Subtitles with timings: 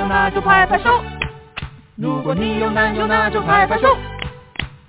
[0.00, 0.88] 有，那就拍拍手；
[1.96, 3.94] 如果你有男友，那就拍拍手。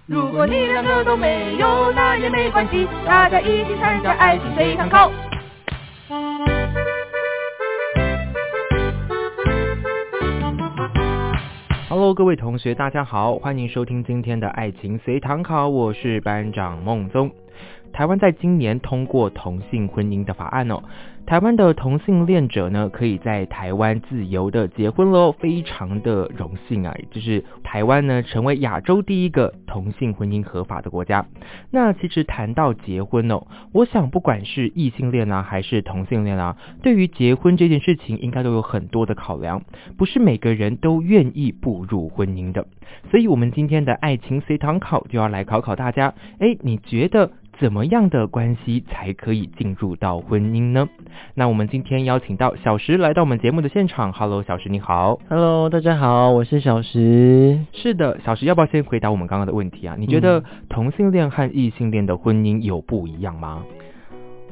[0.06, 5.12] 如果你两个都没有，那也没关系，大家一起参加爱情随堂考。
[11.90, 17.32] Hello，各位同学，大家好，欢迎收听今天的爱情随堂考，我是班长孟宗。
[17.92, 20.82] 台湾在今年通过同性婚姻的法案哦，
[21.26, 26.94] 台湾的同性恋者呢，可以在台湾自由的结婚喽，非常的荣幸啊！
[27.10, 31.26] 就是台湾呢，成为亚洲第一个同性婚姻合法的国家。
[31.70, 39.64] 那其实谈到结婚哦，我想不管是异性恋啊，还是同性恋啊，对于结婚这件事情，应该都有很多的考量，
[39.98, 42.68] 不是每个人都愿意步入婚姻的。
[43.10, 47.32] 所以，我们今天的爱情随堂考就要来考考大家，哎，你觉得？
[47.62, 50.90] 怎么样的关系才可以进入到婚姻呢？
[51.36, 54.12] 那我们今天邀请到小石来到我们节目的现场。
[54.14, 55.20] Hello，小石你好。
[55.30, 57.60] Hello，大家好，我是小石。
[57.72, 59.96] 是的，小石要不要先回答我们刚刚的问题啊？
[60.00, 63.64] 你觉得同性恋和异性恋的婚姻有不一样吗？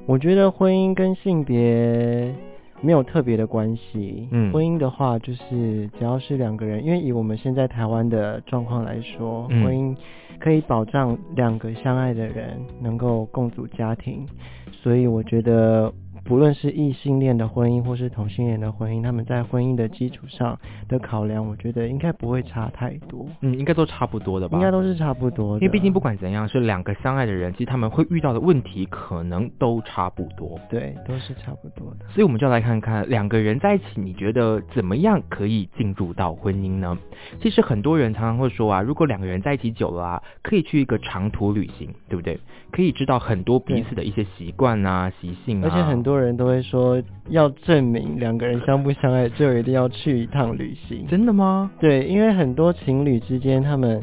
[0.06, 2.36] 我觉得婚姻跟性别
[2.82, 4.28] 没有特别的关系。
[4.32, 9.96] 嗯，婚姻的话就是只要是两个人，因为以我们现在台湾的状况来说，婚姻。
[10.40, 14.26] 可以保障两个相爱的人能够共组家庭，
[14.72, 15.92] 所以我觉得。
[16.24, 23.28] 不论是异性恋的婚姻或是同性恋的婚姻，他们在婚姻的基础上的考量，我觉得应该不会差太多。
[23.42, 24.58] 嗯，应该都差不多的吧？
[24.58, 25.66] 应该都是差不多的。
[25.66, 30.60] 因为毕竟不管怎样，是两个相爱的人，其实他们会遇到的问题可能都差不多。
[30.70, 32.06] 对，都是差不多的。
[32.10, 36.98] 所以我们就来看看两个人在一起，你觉得怎么样可以进入到婚姻呢？
[37.42, 42.40] 其实很多人常常会说啊，如果两个人在一起久了啊，可以去一个长途旅行，对不对？
[42.72, 45.70] 可以知道很多彼此的一些习惯啊、习性啊。
[45.70, 51.06] 而且很多人都会说，要证明两个人相不相爱，就一定要去一趟旅行。
[51.08, 51.70] 真的吗？
[51.80, 54.02] 对，因为很多情侣之间，他们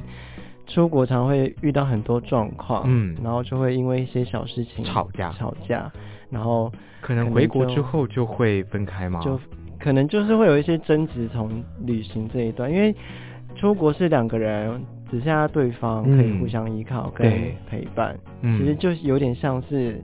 [0.67, 5.91] 出国常会遇到很多状况，嗯，然后就会因为一些小事情吵架，吵架，
[6.29, 9.21] 然后可能回国之后就会分开吗？
[9.23, 9.41] 就
[9.79, 11.51] 可能就是会有一些争执从
[11.85, 12.95] 旅行这一段，因为
[13.55, 14.85] 出国是两个人。
[15.09, 17.31] 只剩下对方可以互相依靠跟
[17.71, 20.03] 陪伴，嗯其实就是有点像是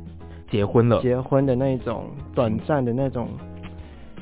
[0.53, 2.05] 结婚了，结婚的那种
[2.35, 3.29] 短暂的那种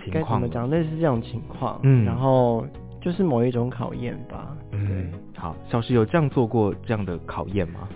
[0.04, 0.70] 情况，怎么讲？
[0.70, 2.64] 类似这种情况，嗯，然后
[3.02, 4.56] 就是某一种考验吧。
[4.70, 7.88] 嗯，好，小石有这样做过这样的考验吗？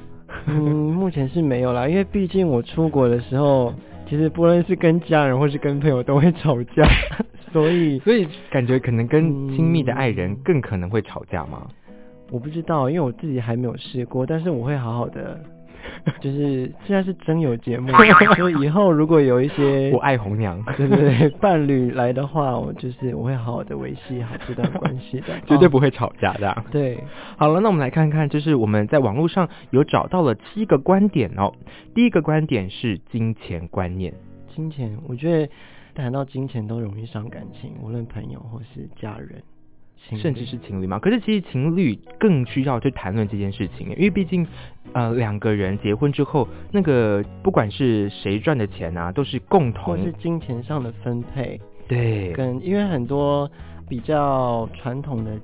[0.47, 0.53] 嗯，
[0.93, 3.73] 目前是没有啦，因为毕竟我出国的时候，
[4.09, 6.83] 其实不论是跟家人或是跟朋友都会吵架，
[7.53, 11.67] 所以所以感觉可能跟亲密的爱人更可能会吵架吗？
[12.33, 15.39] 我不知道，因为我自己还没有试过，但是我会好好的，
[16.21, 17.91] 就是现在是真有节目，
[18.37, 26.65] 所以以后如果有一些我爱红娘，对 对对，伴侣来的话，我就是我会好好的维系好这段关系的，绝对不会吵架的。
[26.71, 27.03] 对，
[27.37, 31.53] 好了，那我们来看看，就是我们在网络上有找到了七个观点哦。
[31.95, 34.15] 第一个观点是金钱观念，
[34.55, 35.53] 金钱，我觉得
[35.95, 39.43] 谈到金钱都容易伤感情，无论朋友或是家人。
[40.11, 40.99] 甚至是情侣嘛？
[40.99, 44.47] 可是其实情侣更需要去谈论这件事情，因为毕竟，
[44.93, 51.61] 呃，两个人结婚之后，那个不管是谁赚的钱啊，都是共同，或是金钱上的分配。
[51.89, 53.51] 对，跟因为很多
[53.89, 55.39] 比较传统的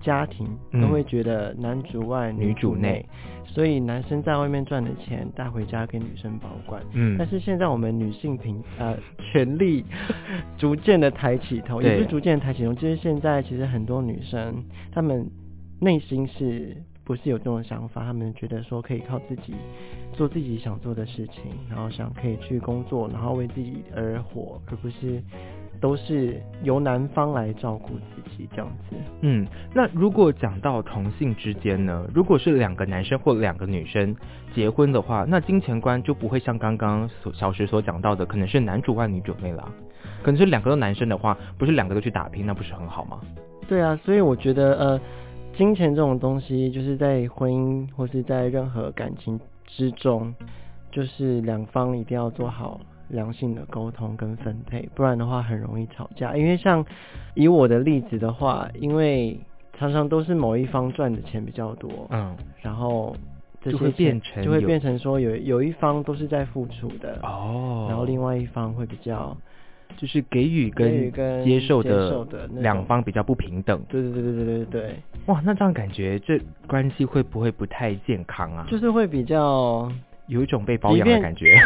[0.00, 3.04] 家庭都会觉得男主外女主内。
[3.54, 9.84] 所以男生在外面赚的钱带回家给女生保管，嗯，但是现在我们女性平呃权利
[10.56, 15.30] 逐渐的抬起头，也不是逐渐抬起头，就是现在其实很多女生她们
[15.80, 18.04] 内心是不是有这种想法？
[18.04, 19.54] 她们觉得说可以靠自己
[20.14, 25.22] 做自己想做的事情，然后想可以去工作，然后为自己而活，而不是。
[25.82, 28.96] 都是由男方来照顾自己这样子。
[29.22, 29.44] 嗯，
[29.74, 32.06] 那如果讲到同性之间呢？
[32.14, 34.16] 如果是两个男生或两个女生
[34.54, 39.68] 结婚的话，那金钱观就不会像刚刚所小石所讲到的，可能是男主外女主内了。
[40.22, 43.20] 可能是两个都男生的话，不是两个都去打拼，那不是很好吗？
[43.68, 45.00] 对啊，所以我觉得呃，
[45.56, 50.32] 金钱这种东西，就是在婚姻或是在任何感情之中，
[50.92, 52.80] 就是两方一定要做好。
[53.12, 56.36] 良性的沟通跟分配，不然的话很容易吵架。
[56.36, 56.84] 因为像
[57.34, 59.38] 以我的例子的话，因为
[59.78, 63.14] 常常都是某一方赚的钱比较多，嗯，然后
[63.62, 69.36] 就会变成就会变成说有有一方都是在付出的哦，然后另外一方会比较。
[69.98, 71.12] 就是给予跟
[71.44, 73.78] 接受的两方比较不平等。
[73.90, 74.96] 对对对对对对对。
[75.26, 78.66] 哇，那这样感觉这关系会不会不太健康啊？
[78.70, 79.92] 就是会比较
[80.26, 81.60] 有一种被包养的感觉。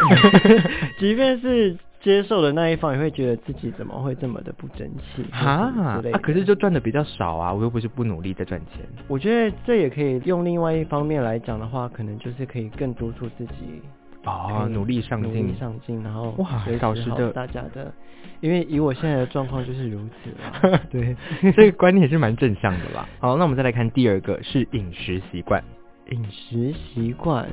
[0.98, 5.40] 即便是接受的那一方，也会觉得自己怎么会这么的不争气啊？
[5.42, 8.84] 啊，可是就赚的比较少啊，我又不是不努力在赚钱。
[9.08, 13.82] 我觉得这也可以用另外一方面来讲的话，可能就是可以更督促自己。
[14.24, 17.92] 哦，努力上进，努力上进，然后哇，老师的大家的，
[18.40, 20.80] 因为以我现在的状况就是如此了。
[20.90, 21.16] 对，
[21.52, 23.08] 这个观念也是蛮正向的吧。
[23.20, 25.62] 好，那我们再来看第二个是饮食习惯。
[26.10, 27.48] 饮食习惯，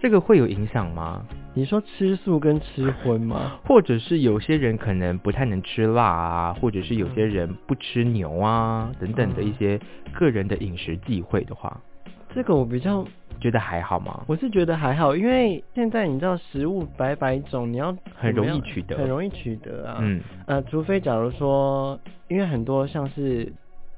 [0.00, 1.24] 这个会有影响吗？
[1.54, 3.58] 你说吃素跟吃荤吗？
[3.64, 9.78] 或者是有些人可能不太能吃辣啊，或者是有些人不吃牛啊等等的一些
[10.12, 11.80] 个人的饮食忌讳的话，
[12.34, 13.04] 这个我比较。
[13.40, 14.24] 觉得还好吗？
[14.26, 19.98] 我是觉得还好，因为现在你知道食物百百种，你要很容易取得，很容易取得啊。
[20.00, 21.96] 嗯，呃，除非假如说，
[22.26, 23.52] 因为很多像是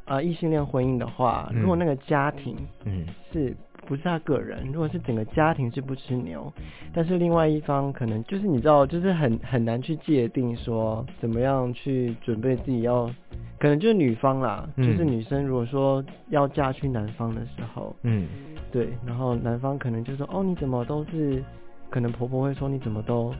[0.04, 2.54] 啊异性恋婚姻的话，如果那个家庭
[2.84, 3.56] 嗯是。
[3.90, 6.52] 不是他个人，如果是整个家庭是不吃牛，
[6.94, 13.10] 但是另外一方可能就是你知道，就是很很难去界定说怎么样去准备自己要，
[13.58, 18.28] 可能就是女方啦，就是女生如果说要嫁去男方的时候，嗯，
[18.70, 21.42] 对，然后男方可能就说哦你怎么都是，
[21.90, 23.34] 可能婆婆会说你怎么都。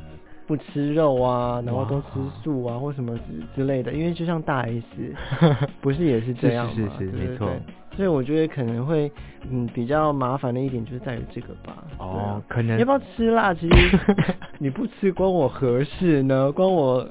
[0.46, 2.06] 不吃肉啊，然后都吃
[2.42, 3.22] 素啊，或什么之
[3.54, 4.82] 之类的，因为就像大 S，
[5.80, 6.72] 不是也是这样吗？
[6.98, 7.48] 是是是，没错。
[7.96, 9.10] 所以我觉得可能会，
[9.50, 11.84] 嗯，比较麻烦的一点就是在于这个吧。
[11.98, 13.52] 哦，可能要不要吃辣？
[13.52, 13.98] 其实
[14.58, 16.50] 你不吃关我何事呢？
[16.52, 17.06] 关我。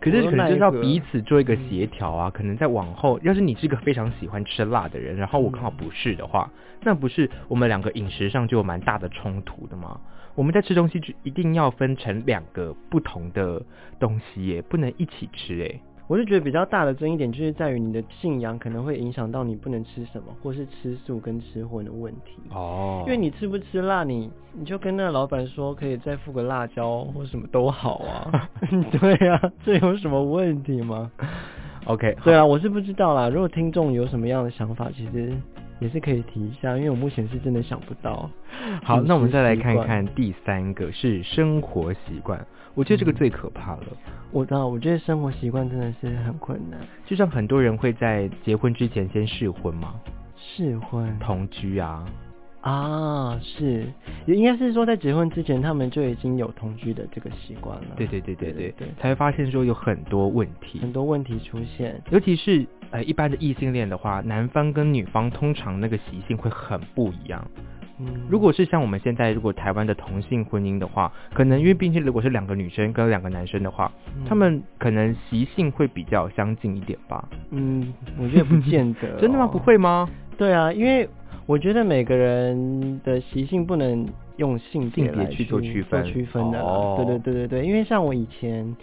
[0.00, 2.30] 可是可能就是要彼此做一个协调啊。
[2.30, 6.50] 可能在往后，要是你是个非常喜欢吃辣的人，然后我刚好不是的话，
[6.82, 9.98] 那不是我们两个饮食上就有蛮大的冲突的吗？
[10.34, 13.62] 我们在吃东西就一定要分成两个不同的
[13.98, 15.80] 东西耶，不能一起吃哎。
[16.06, 22.36] 我是觉得比较大的争议点就是在于你的信仰可能会影响到你不能吃什么，或是吃素跟吃荤的问题。
[22.50, 23.02] 哦。
[23.06, 28.48] 因为你吃不吃辣，你你就跟那个老板说可以再付个辣椒或什么都好啊。
[29.00, 31.10] 对啊，这有什么问题吗
[31.86, 32.16] ？OK。
[32.22, 33.28] 对啊，我是不知道啦。
[33.28, 35.32] 如果听众有什么样的想法，其实。
[35.80, 38.30] 也是可以提一下，因为我目前是真的想不到。
[38.84, 43.84] 好，那我们再来看看第三个是生活习惯，我觉得这个最可怕了。
[44.30, 46.80] 我知道，我觉得生活习惯真的是很困难。
[47.06, 49.94] 就像很多人会在结婚之前先试婚吗？
[50.36, 52.04] 试婚，同居啊。
[52.62, 53.86] 啊，是，
[54.24, 57.88] 也应该是说在结婚之前，他们就已经有同居的这个习惯了。
[57.94, 62.00] 对对对对对对，才会发现说有很多问题，很多问题出现。
[62.10, 67.46] 尤其是呃一般的异性恋的话，男方跟女方通常那个习性会很不一样。
[67.98, 73.90] 嗯，如果是像我们现在如果台湾的同性婚姻的话，可能因为毕竟如果是两个女生跟两个男生的话，
[74.26, 77.28] 他们可能习性会比较相近一点吧。
[77.50, 79.18] 嗯，我觉得不见得。
[79.20, 79.46] 真的吗？
[79.46, 80.08] 不会吗？
[80.36, 81.08] 对啊，因为。
[81.46, 86.58] 我觉得每个人的习性不能用性别来去做区分区分的，
[86.96, 88.74] 对对对对对，因为像我以前，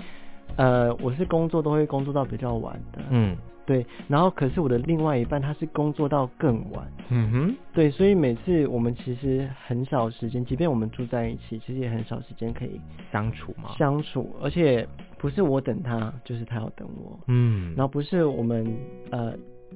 [0.57, 12.79] 呃，我是工作都会工作到比较晚的，嗯，对，然后可是我的另外一半他是工作到更晚，嗯哼，对，所以每次我们其实很少时间，即便我们住在一起，其实也很少时间可以
[13.11, 14.87] 相处嘛，相处，而且
[15.17, 18.65] 不是我等他，就是他要等我，嗯，然后不是我们
[19.11, 19.33] 呃。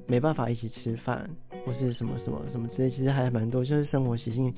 [0.08, 1.26] 没办法一起吃饭，
[1.66, 4.54] 或是什么什么什么之类，其实还蛮多，就是生活习性，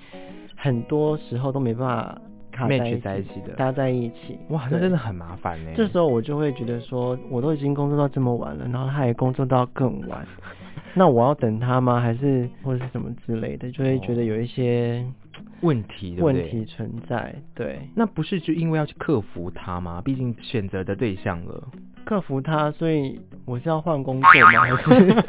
[0.55, 2.19] 很多时候都没办法
[2.57, 4.37] 卡在一起的，搭在一起。
[4.49, 5.71] 哇，那真的很麻烦呢。
[5.75, 10.25] 这时候我就会觉得说，我都已经工作到这么晚了，然后他也工作到更晚，
[10.95, 12.01] 那我要等他吗？
[12.01, 15.05] 还是或者是什么之类的，就会觉得有一些
[15.61, 17.35] 问题，问题存在。
[17.53, 20.01] 对，那不是就因为要去克服他吗？
[20.03, 21.67] 毕竟选择的对象了。
[22.05, 24.29] 克服它，所以我是要换工作吗？
[24.31, 25.23] 还是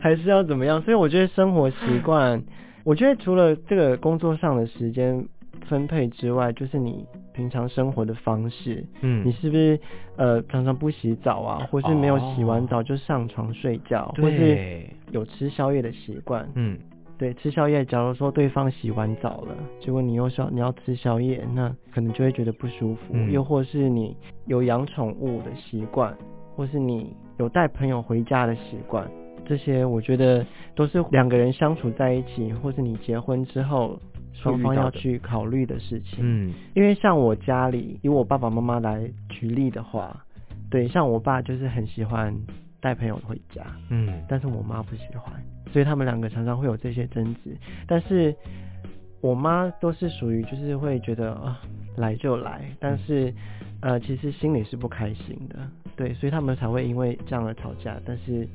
[0.00, 0.82] 还是要怎么样？
[0.82, 2.42] 所以我觉得生活习惯，
[2.82, 5.28] 我觉得除了这个工作上的时间
[5.64, 9.78] 分配之外，就是你平常生活的方式，嗯，你是不是
[10.16, 16.78] 呃常常不洗澡啊，或是没有洗完澡就上床睡觉，或是有吃宵夜的习惯，嗯。
[17.16, 23.14] 对，吃宵夜，假如说对方洗完澡了，结果你又说你要吃宵夜，那可能就会觉得不舒服。
[23.30, 24.16] 又或是你
[24.46, 26.12] 有养宠物的习惯，
[26.56, 29.08] 或是你有带朋友回家的习惯，
[29.46, 30.44] 这些我觉得
[30.74, 33.96] 都是两个人相处在一起，或是你结婚之后
[34.34, 36.18] 双方要去考虑的事情。
[36.20, 40.24] 嗯，因为像我家里，以我爸爸妈妈来举例的话，
[40.68, 42.34] 对，像我爸就是很喜欢
[42.80, 45.32] 带朋友回家，嗯，但是我妈不喜欢，
[45.72, 47.56] 所以他们两个常常会有这些争执。
[47.86, 48.34] 但是
[49.20, 51.58] 我妈都是属于就是会觉得啊
[51.96, 53.32] 来就来，但是
[53.80, 55.58] 呃其实心里是不开心的，
[55.96, 57.98] 对，所以他们才会因为这样而吵架。
[58.04, 58.46] 但是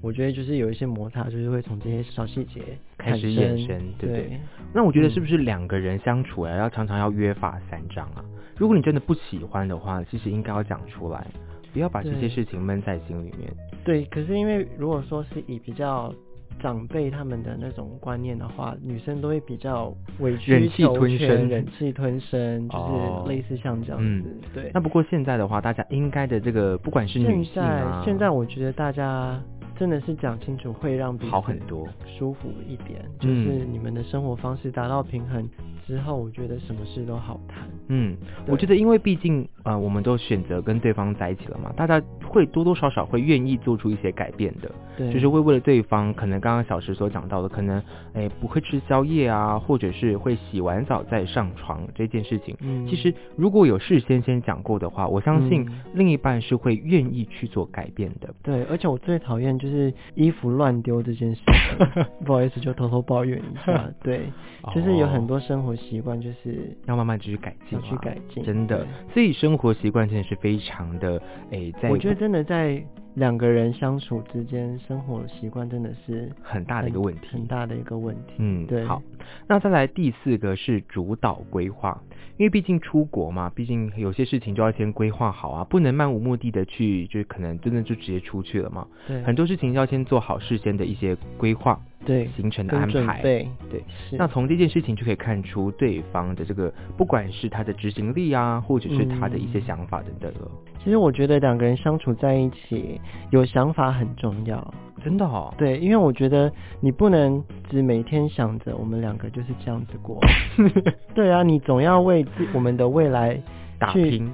[0.00, 2.60] 我觉得就是有一些摩擦，就是会从这些小细节
[2.96, 4.40] 开始衍生，对对？
[4.72, 8.24] 那我觉得是不是两个人相处啊，要常常要约法三章啊？
[8.56, 11.26] 如果你真的不喜欢的话，其实应该要讲出来，
[11.72, 13.52] 不要把这些事情闷在心里面。
[13.84, 16.14] 对，可是因为如果说是以比较。
[16.60, 24.36] 长辈他们的那种观念的话，女生都会比较委曲求全、忍气吞声，就是类似像这样子。
[24.52, 24.68] 对。
[24.74, 29.40] 那不过现在的话，大家应该的这个，不管是女性啊，现在我觉得大家
[29.78, 31.86] 真的是讲清楚，会让好很多，
[32.18, 33.04] 舒服一点。
[33.20, 35.48] 就是你们的生活方式达到平衡
[35.88, 37.66] 之后，我觉得什么事都好谈。
[37.88, 38.14] 嗯，
[38.46, 44.70] 我觉得因为毕竟啊，我们都选择跟对方在一起了嘛，大家会多多少少会愿意做出一些改变的。
[44.98, 52.54] 对，就是会为了对方，可能刚刚小石所讲到的，可能哎不会吃宵夜啊，或者是会洗完澡再上床这件事情。
[52.60, 58.28] 嗯，其实如果有事先先讲过的话，我相信另一半是会愿意去做改变的。
[58.42, 61.40] 对，而且我最讨厌就是衣服乱丢这件事。
[62.26, 63.88] 不好意思，就偷偷抱怨一下。
[64.02, 64.30] 对，
[64.74, 67.80] 就是有很多生活习惯，就是要慢慢继续改进。
[67.80, 72.82] 去改进，真的，所以生活习惯真的是非常的诶，在我觉得真的在
[73.14, 78.34] 两个人相处之间，生活习惯真的是很大的一个问题，很大的一个问题。
[78.38, 78.84] 嗯，对。
[78.84, 79.00] 好，
[79.46, 82.02] 那再来第四个是主导规划，
[82.36, 88.86] 因为毕竟出国嘛，毕竟有些事情就要先规划好啊，不能漫无目的的去，就可能真的就直接出去了嘛。
[89.06, 91.80] 对，很多事情要先做好事先的一些规划。
[92.04, 100.50] 对行程的安排，对对，那从这件事情就可以看出对方的这个，不管是他的执行力啊，或者是他的一些想法等等了。
[100.82, 103.00] 其实我觉得两个人相处在一起，
[103.30, 104.74] 有想法很重要，
[105.04, 105.52] 真的哦。
[105.58, 106.50] 对，因为我觉得
[106.80, 110.18] 你不能只每天想着我们两个就是这样子过。
[111.14, 113.38] 对啊，你总要为自我们的未来
[113.78, 114.30] 打拼。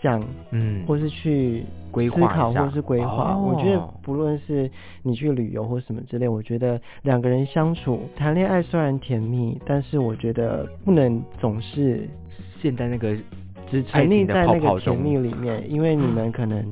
[0.00, 3.38] 想，嗯，或是去规划、思考，或是规划。
[3.38, 4.68] 我觉得不论是
[5.02, 12.08] 你去旅游或什么之类，我觉得两个人相处、谈恋爱虽然甜蜜，但是我觉得不能总是
[12.60, 13.14] 陷在那个
[13.70, 16.64] 只沉溺在那个甜蜜里面，因为你们可能。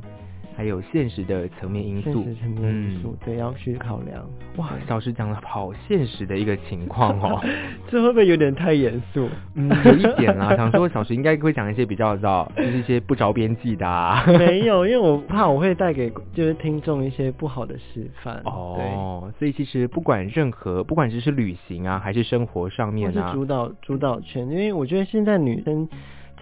[0.56, 4.24] 还有现实的层面因素，现实层面因素，对，要去考量。
[4.56, 7.40] 哇，小石讲了好现实的一个情况哦，
[7.88, 9.28] 这会不会有点太严肃？
[9.54, 10.54] 嗯，有一点啦。
[10.56, 13.86] 想说小石应该会讲一些比较知道，就是一些不着边际的。
[13.86, 14.24] 啊。
[14.38, 18.40] 没有，因为我怕我会带给就是听众一些不好的示范。
[18.44, 24.48] 哦，所以其实不管任何，不管只是旅行啊，还是生活上面啊，是主导主导权。
[24.48, 25.88] 因为我觉得现在女生。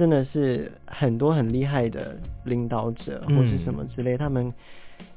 [0.00, 4.50] 真的是很多很厉害的领导者或是什么之类，他们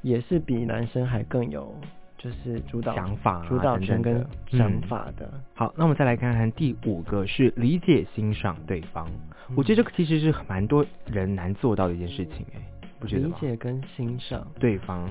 [0.01, 1.73] 也是比男生还更有
[2.17, 5.31] 就是主导想法、主导权跟想法的。
[5.53, 9.09] 好，那我们再来看看第五个是理解欣赏对方。
[9.55, 12.59] 我觉得这个其实是蛮多人难做到的一件事情，哎，
[12.99, 14.45] 不觉得理解跟欣赏。
[14.59, 15.09] 对方，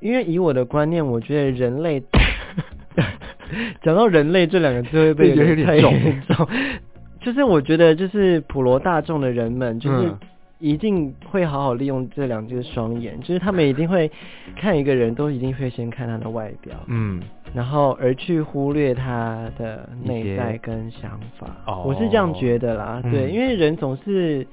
[0.00, 2.02] 因为以我的观念，我觉得人类
[3.82, 6.48] 讲到人类这两个字会被有点重。
[7.22, 10.12] 就是我觉得，就是普罗大众的人们，就是
[10.58, 14.10] 一定会好好利用这两只双眼，就是他们一定会
[14.56, 17.20] 看一个人都一定会先看他的外表，嗯。
[17.54, 21.46] 然后而去忽略他的内在跟想法，
[21.84, 23.00] 我是这样觉得啦。
[23.02, 24.46] 对，因为人总是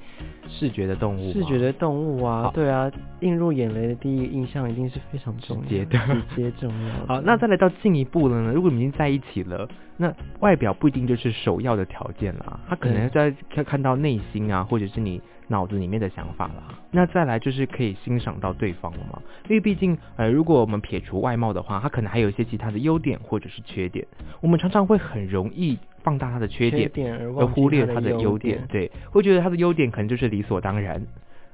[0.48, 2.90] 视觉的动物，视觉的动物啊，对啊，
[3.20, 5.98] 映入眼帘的第一印象一定是非常直接的，
[6.34, 7.06] 直接重要。
[7.06, 8.52] 好，那再来到进一步了呢？
[8.52, 9.66] 如果你已经在一起了，
[9.96, 15.20] 那外表不一定就是首要的条件啦，他可能在看看到内心啊，或者是你。
[15.50, 19.20] 脑子里面的想法啦，那再来就是可以欣赏到对方了嘛？
[19.48, 24.06] 因为毕竟，呃，如果我们撇除外貌的话，他可能还有一些其他的优点或者是缺点。
[24.40, 28.64] 我们常常会很容易放大他的缺点，而忽略他的优点。
[28.68, 31.04] 对，会觉得他的优点可能就是理所当然，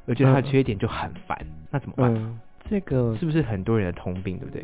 [0.07, 1.39] 而觉得他的缺点就很烦。
[1.71, 2.39] 那怎么办？
[2.69, 4.63] 这个是不是很多人的通病，对不对？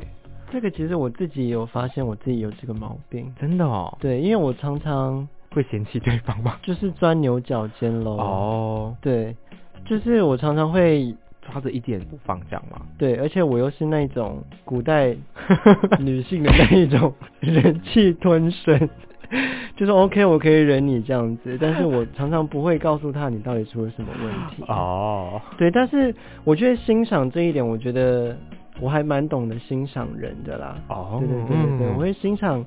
[0.50, 3.34] 这个其实我自己有发现，我自己有这个毛病。
[3.40, 3.96] 真的哦。
[3.98, 5.26] 对，因为我常常。
[5.54, 6.56] 会嫌弃对方吗？
[6.62, 8.16] 就是钻牛角尖喽。
[8.16, 9.36] 哦，对，
[9.84, 12.82] 就是我常常会抓着一点不放，这样吗？
[12.96, 15.14] 对，而且我又是那种古代
[15.98, 18.88] 女性的那一种忍气吞声，
[19.76, 24.64] 就是 OK，我可以忍你这样子，但是我常常不会告诉他你到底出了什么问题。
[24.68, 28.36] 哦，对，但是我觉得欣赏这一点，我觉得
[28.80, 30.76] 我还蛮懂得欣赏人的啦。
[30.88, 32.64] 哦，对对对对对，我会欣赏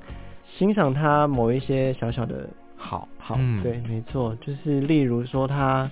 [0.57, 2.47] 欣赏他某一些小小的。
[2.85, 5.89] 好，好，对，没错，就是例如说他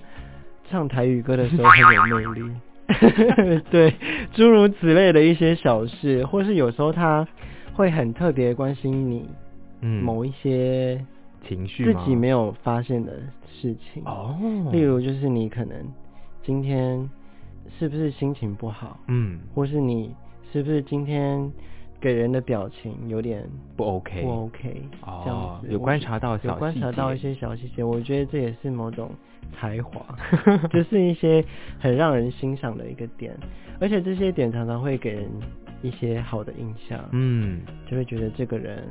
[0.69, 3.95] 唱台语歌的时候很有魅力， 对，
[4.31, 7.27] 诸如此类的一些小事，或是有时候他
[7.73, 9.27] 会很特别关心你，
[9.81, 11.03] 嗯，某一些
[11.47, 13.13] 情绪自己没有发现的
[13.51, 14.03] 事情。
[14.05, 14.37] 哦，
[14.71, 15.75] 例如就是你可能
[16.43, 17.09] 今天
[17.79, 20.13] 是不是心情不好，嗯，或是你
[20.51, 21.51] 是不是今天。
[22.03, 24.89] 给人的表情有点不 OK，不 OK，
[25.23, 29.09] 这样子有观察到小有观察到一些小细节，我觉得这也是某种
[29.53, 30.05] 才华，
[30.73, 31.41] 就是一些
[31.79, 33.33] 很让人欣赏的一个点，
[33.79, 35.29] 而且这些点常常会给人
[35.81, 38.83] 一些好的印象，嗯，就会觉得这个人。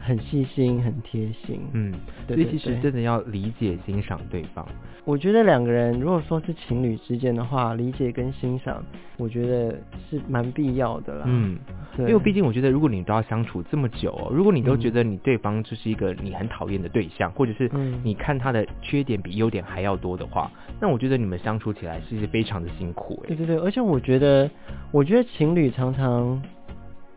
[0.00, 1.92] 很细心，很贴心，嗯，
[2.26, 4.66] 所以其实真的要理解、欣赏对方。
[5.04, 8.82] 我觉得两个人如果说是情侣之间的话，理解跟欣赏，
[9.18, 11.24] 我觉得是蛮必要的啦。
[11.26, 11.58] 嗯，
[11.98, 17.70] 因为毕竟我觉得，如果你都要相处这么久，如果你都觉得你对方就是一个你很讨厌的对象，或者是
[18.02, 23.22] 你看他的缺点比优点还要多的话，那我觉得你们相处起来是非常的辛苦。
[23.26, 24.50] 对对对，而且我觉得，
[24.90, 26.42] 我觉得情侣常常。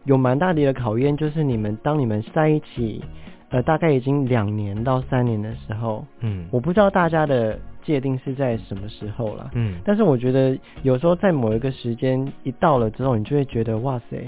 [0.08, 3.04] 有蛮大的一个考验，就是你们当你们在一起，
[3.50, 14.26] 呃，大概已经两年到三年的时候，嗯，我不知道大家的界定是在什么时候了，嗯，但是我觉得有时候在某一个时间一到了之后，你就会觉得哇塞，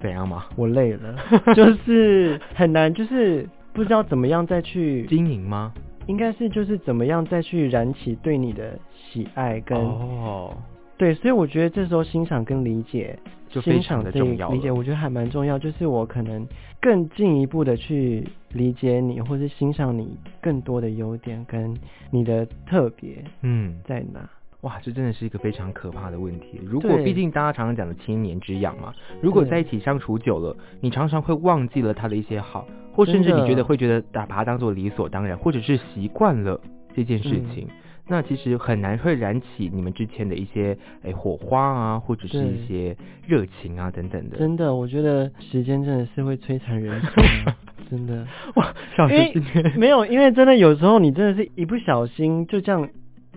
[0.00, 0.44] 怎样嘛？
[0.56, 1.16] 我累了，
[1.54, 5.72] 就是很难，就是不知道怎么样再去经营吗？
[6.06, 10.56] 应该是就是怎么样再去燃起对你的喜爱跟哦。
[10.96, 13.18] 对，所以我觉得这时候欣赏跟理解，
[13.56, 14.50] 就非常的重要。
[14.50, 16.46] 理解我觉得还蛮重要，就是我可能
[16.80, 21.74] 更进一步的去理解你，或是欣赏你更多的优点跟
[22.10, 24.28] 你的特别，嗯，在哪？
[24.62, 26.60] 哇，这真的是一个非常可怕的问题。
[26.64, 36.60] 如果毕竟大家常常讲的七年之痒嘛，如果在一起相处久了，你常常会忘记了他的一些好，或甚至你觉得会觉得把把他当做理所当然，或者是习惯了
[36.94, 37.68] 这件事情。
[38.08, 44.36] 那其实很难会燃起你们之前的一些诶火花啊，或者是一些热情啊等等的。
[44.38, 47.24] 真的，我觉得时间真的是会摧残人生，
[47.90, 48.72] 真的哇！
[48.96, 49.32] 小学
[49.76, 52.88] 没有，因为真的有时候你真的是一不小心就这样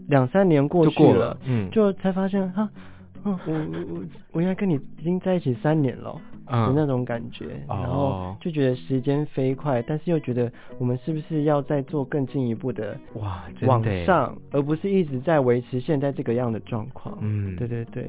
[0.07, 2.69] 两三年过去了，嗯，就才发现哈，
[3.23, 4.03] 我我我
[4.33, 6.19] 我应该跟你已经在一起三年了。
[6.49, 17.15] 的那种感觉，然后就觉得时间飞快，但是又觉得我们是不是要再做更进一步的哇往上，而不是一直在维持现在这个样的状况。
[17.21, 18.01] 嗯，对对对，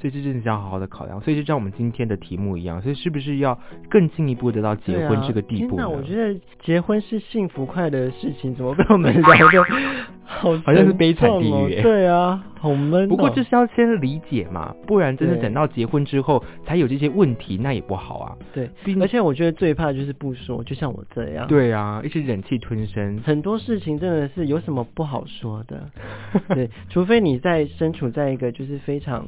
[0.00, 1.20] 所以这真的是要好好的考量。
[1.22, 3.58] 所以就像我们今天的题目一样，所以是不是要
[3.90, 5.74] 更进一步得到结婚这个地步？
[5.76, 9.64] 那我觉得结婚是幸福快的事情，怎么被我们聊的
[10.22, 11.82] 好好像是悲惨地狱？
[11.82, 13.08] 对啊，好闷。
[13.08, 17.78] 不过就是要先理解嘛，不然真的等到结婚之后才有这些问题，那也。
[17.88, 18.68] 不好啊，对，
[19.00, 25.88] 而且我觉得最怕就是不说，就像我这样，对啊，一直忍气吞声，很多事情真的是有什么不好说的，
[26.54, 29.26] 对，除非你在身处在一个就是非常。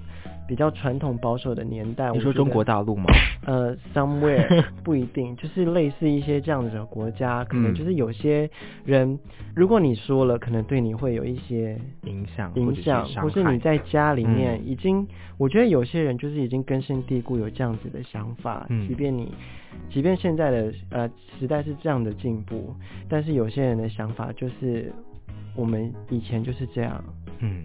[0.50, 3.04] 比较传统保守的年代，你说中国大陆吗？
[3.46, 8.50] 呃，somewhere 不一定，就是类似一些这样子的国家，可能就是有些
[8.84, 9.16] 人，
[9.54, 15.06] 如果你说了，可能对你会有一些影响，影响，或是你在家里面已经，
[15.38, 19.32] 我觉得有些人就是已经根深蒂固有这样子的想法，即便你，
[19.88, 21.08] 即便现在的呃
[21.38, 22.74] 时代是这样的进步，
[23.08, 24.92] 但是有些人的想法就是
[25.54, 27.04] 我们以前就是这样，
[27.38, 27.62] 嗯。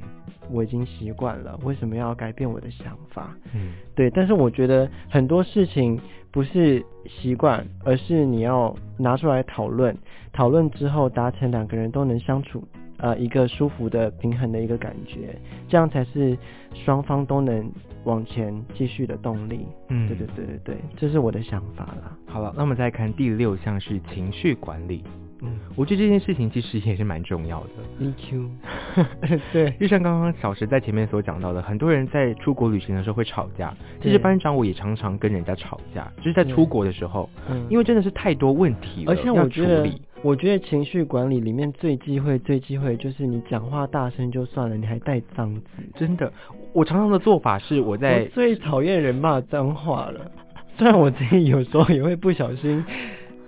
[0.52, 3.36] 我已经习惯了，为什么要改变我的想法？
[3.54, 4.10] 嗯，对。
[4.10, 6.00] 但是我觉得很多事情
[6.32, 9.96] 不是习惯，而是你要拿出来讨论，
[10.32, 12.64] 讨论之后达成两个人都能相处，
[12.98, 16.38] 呃，一个舒服的平衡的一个感觉，这样才是
[16.74, 17.72] 双方都能
[18.04, 19.66] 往前继续的动力。
[19.90, 22.18] 嗯，对对对对对，这是我的想法啦。
[22.28, 25.04] 好了，那我们再看第六项是情绪管理。
[25.42, 27.70] 嗯，我觉得这件事情其实也是蛮重要的。
[28.00, 28.50] Thank you
[29.52, 33.74] 对，就像刚刚小石在前面所讲到的，很多人在出国旅行的时候会吵架。
[34.02, 39.90] 其实班长我也常常跟人家吵架，就是在出国的时候，嗯，因为真的是太多问题了，而且我觉得，
[40.22, 45.62] 我觉得情绪管理里面最忌讳、最忌讳就是你讲话大声就算了，你还带脏字。
[45.96, 46.32] 真的，
[46.72, 50.32] 我常常的做法是我在最讨厌人骂脏话了，
[50.78, 52.84] 虽然我自己有时候也会不小心。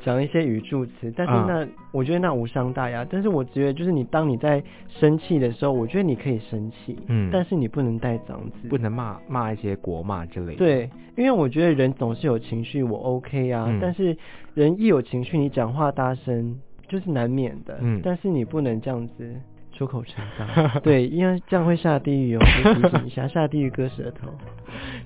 [0.07, 3.05] 讲一些语助词，但是那我觉得那无伤大雅。
[3.09, 10.59] 但是我觉得就是你当你在生气的时候，我觉得你可以生气，嗯，但是你不能带脏字，不能骂骂一些国骂之类的。
[10.59, 13.67] 对，因为我觉得人总是有情绪，我 OK 啊。
[13.81, 14.15] 但是
[14.53, 17.77] 人一有情绪，你讲话大声就是难免的。
[17.81, 19.35] 嗯，但是你不能这样子，
[19.77, 20.47] 出口成章。
[20.81, 22.39] 对，因为这样会下地狱哦，
[22.73, 24.27] 提醒一下， 下地狱割舌头。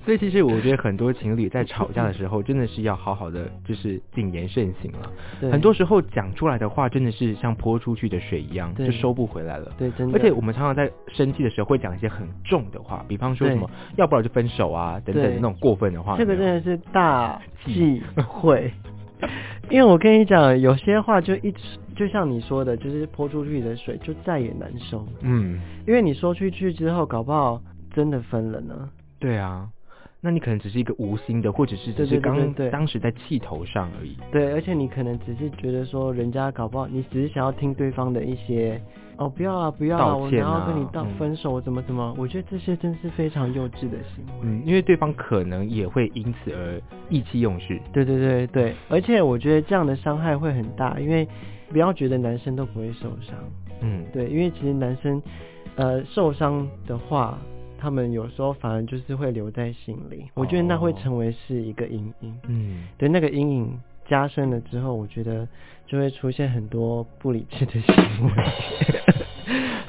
[0.04, 5.50] 所以其实我觉得很多情侣在吵架的时候，真的是要好好的，就是谨言慎行了。
[5.50, 9.70] 很多时候讲出来的话，真的是像泼出去的水一样，就收不回来了。
[9.78, 10.18] 对，真的。
[10.18, 16.16] 而且我们常常在生气的时候会讲一些很重的话，比方说什么，要不然就分手啊等等那种过分的话。
[16.16, 18.72] 这个真的是大忌讳。
[19.70, 21.60] 因为我跟你讲，有些话就一直
[21.92, 25.06] 就像你说的，就是泼出去的水就再也难收。
[25.20, 27.60] 嗯，因为你说出去之后，搞不好
[27.94, 28.88] 真的分了呢。
[29.18, 29.68] 对啊，
[30.20, 34.16] 那你可能只是一个无心的，或者是只是刚当时在气头上而已。
[34.30, 38.80] 对，而且你可能只是觉得说，人家搞不好你只是想要听对方的一些。
[39.18, 40.16] 哦，不要啊，不要啊！
[40.16, 42.14] 我然后跟你道分手，怎么怎么？
[42.16, 44.32] 我觉得这些真是非常幼稚的行为。
[44.42, 47.78] 嗯，因为对方可能也会因此而意气用事。
[47.92, 51.28] 对对对对，而且我觉得这样的伤害会很大，因为
[51.72, 53.34] 不要觉得男生都不会受伤。
[53.80, 55.20] 嗯，对，因为其实男生
[55.76, 57.38] 呃受伤的话，
[57.78, 60.26] 他们有时候反而就是会留在心里。
[60.34, 62.38] 我觉得那会成为是一个阴影。
[62.46, 65.48] 嗯，对，那个阴影加深了之后，我觉得
[65.86, 68.32] 就会出现很多不理智的行为。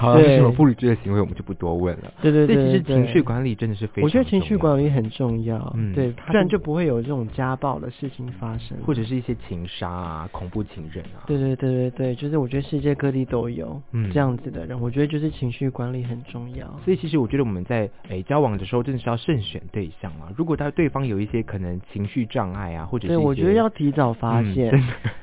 [0.03, 2.11] 好，什么不理智的行为我们就不多问了。
[2.21, 4.03] 对对对，其实情绪管理真的是非常。
[4.03, 5.73] 我觉得情绪管理很重要。
[5.77, 11.23] 嗯，对，不然就不会有这种家暴的事情发生，或者是一些情杀啊、恐怖情人啊。
[11.25, 14.79] 对对对对对，就是我觉得世界各地都有这样子的人。
[14.81, 16.67] 我觉得就是情绪管理很重要。
[16.83, 20.27] 所以其实我觉得我们在诶交往的时候，真的是要慎选对象啊。
[20.35, 24.69] 如果他对方有一些可能情绪障碍啊，或者对，我觉得要提早发现，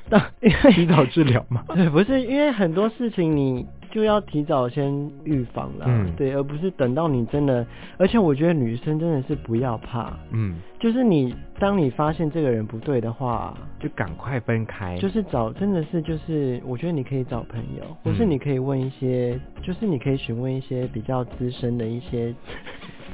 [0.73, 1.63] 提早治疗嘛。
[1.75, 3.67] 对，不是因为很多事情你。
[3.91, 7.65] 就要提早先预防了，对，而不是等到你真的。
[7.97, 14.97] 而且我觉得女生真的是不要怕，嗯，就是你当你发现这个人不对的话，就赶快分开。
[14.97, 22.33] 就是找，真的是就是，我觉得你可以找朋友，或是你可以问一些，就是你可以询问一些比较资深的一些，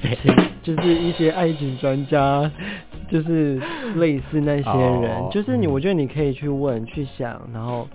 [0.62, 2.50] 就是一些爱情专家，
[3.10, 3.60] 就是
[3.96, 7.88] 类似那些人，就是你，我觉得你可以去问去想，然后。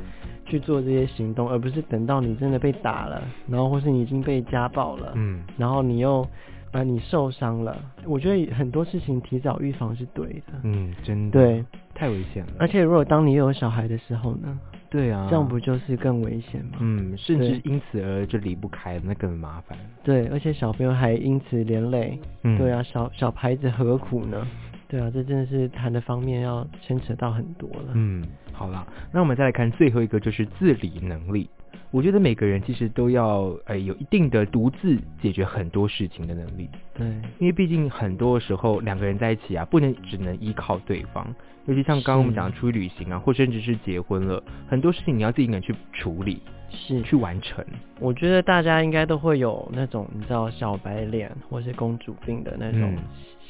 [0.46, 6.26] 去做这些行动，而不是等到你真的被打了，然后或是你已经被家暴了，嗯，然后你又
[6.72, 7.76] 啊你受伤了。
[8.04, 12.52] 我觉得很多事情提早预防是对的，嗯，真的，对，太危险了。
[12.58, 14.58] 而且如果当你有小孩的时候呢？
[14.90, 16.72] 对啊，这样不就是更危险吗？
[16.80, 19.78] 嗯，甚至因此而就离不开，那更麻烦。
[20.04, 22.18] 对，而且小朋友还因此连累。
[22.42, 24.46] 嗯，对啊，小小孩子何苦呢？
[24.92, 27.92] 对啊，这真的是谈的方面要牵扯到很多了。
[27.94, 31.48] 嗯，好了，那我们再来看最后一个，就是自理能力。
[31.90, 36.68] 我觉得每个人其实都要呃有一定的独自解决很多事情的能力。
[36.92, 37.06] 对，
[37.38, 41.26] 因为毕竟很多时候两个人在一起啊，不能只能依靠对方。
[41.64, 47.64] 尤其像刚刚我们讲的出去旅行啊，或甚至是结婚了，很多事情你要自己一个人去处理，是去完成。
[47.98, 52.94] 我觉得大家应该都会有那种你知道小白脸或是公主病的那种。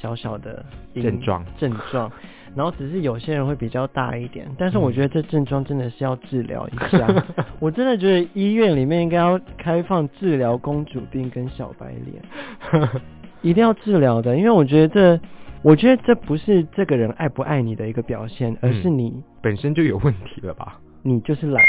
[0.03, 0.65] 小小的
[0.97, 2.11] 症状，症状，
[2.57, 7.07] 然后只是有些人会比较大一点，但是我觉得这症状真的是要治疗一下。
[7.61, 12.91] 我真的觉得医院里面应该要开放治疗公主病跟小白脸，
[13.43, 15.21] 一定要治疗的，因为我觉得这，
[15.63, 20.81] 我觉得这不是这个人爱不爱你的一个表现，而是你本身就有问题了吧？
[21.05, 21.65] 你就是懒，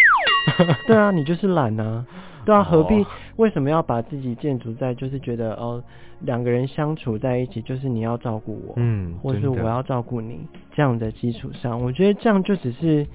[0.88, 2.04] 对啊，你就是懒啊。
[2.46, 3.06] 对啊，何必
[3.38, 5.84] 为什么要把自己建筑在就是觉得哦，
[6.22, 10.40] 两个人相处在一起就是你要照顾我，嗯，或是我要照顾你
[10.76, 13.06] 这样的基础上，我觉得这样就只是，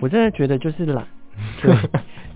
[0.00, 1.06] 我真的觉得就是懒，
[1.62, 1.74] 对，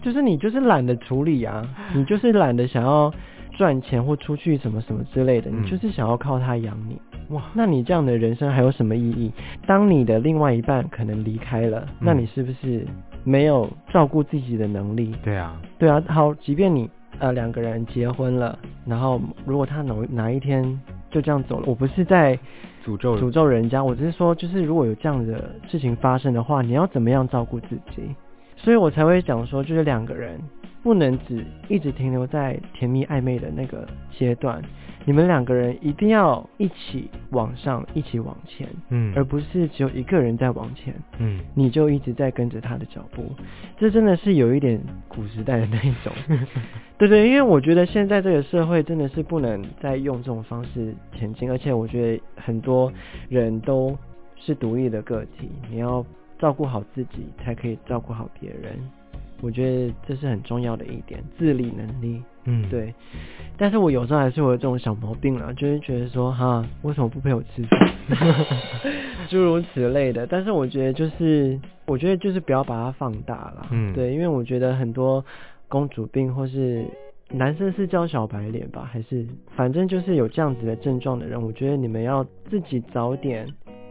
[0.03, 3.13] 就是你就是懒得处理啊，你就是懒得想要
[3.57, 7.01] 赚钱或出去什么什么之类的，你就是想要靠他养你，
[7.35, 9.33] 哇，那你这样的人生还有什么意义？
[9.67, 12.87] 当你的另外一半可能离开了，那你是不是？
[13.25, 16.03] 没有照顾自己的能力，对啊，对啊。
[16.09, 20.81] 好，即便你呃两个人结婚了，然后如果他哪哪一天
[21.11, 22.39] 就这样走了，我不是在
[22.85, 28.03] 诅咒诅咒人家，我只是说，就是如果有这样的事情发生的话，你要怎么样照顾自己？
[28.57, 30.41] 所以我才会讲说，就是两个人
[30.83, 34.63] 不能只一直停留在甜蜜暧昧的那个阶段。
[35.05, 43.25] 你们两个人一定要一起往上，一起往前，嗯，而不是只有一个人在往前，嗯，你就一直在跟着他的脚步，
[43.79, 46.13] 这真的是有一点古时代的那一种，
[46.99, 52.93] 对 对，因为我觉得现在这个社会真的是不能再用这种方式前进，而且我觉得很多
[53.29, 53.97] 人都
[54.37, 56.05] 是独立的个体，你要
[56.39, 58.79] 照顾好自己，才可以照顾好别人。
[59.41, 62.23] 我觉得这是很重要的一点，自理能力。
[62.45, 62.93] 嗯，对。
[63.57, 67.81] 但是我有时候还是会有这种小毛病啦，就是觉得说，哈，为什么不陪我吃饭？
[69.29, 70.27] 诸如此类的。
[70.27, 73.67] 但是我觉得就是，我觉得就是不要把它放大了。
[73.71, 75.25] 嗯，对，因为我觉得很多
[75.69, 76.85] 公主病或是
[77.31, 79.25] 男生是叫小白脸吧，还是
[79.55, 83.47] 反正就是有这样子的症状的人，我觉得你们要自己早点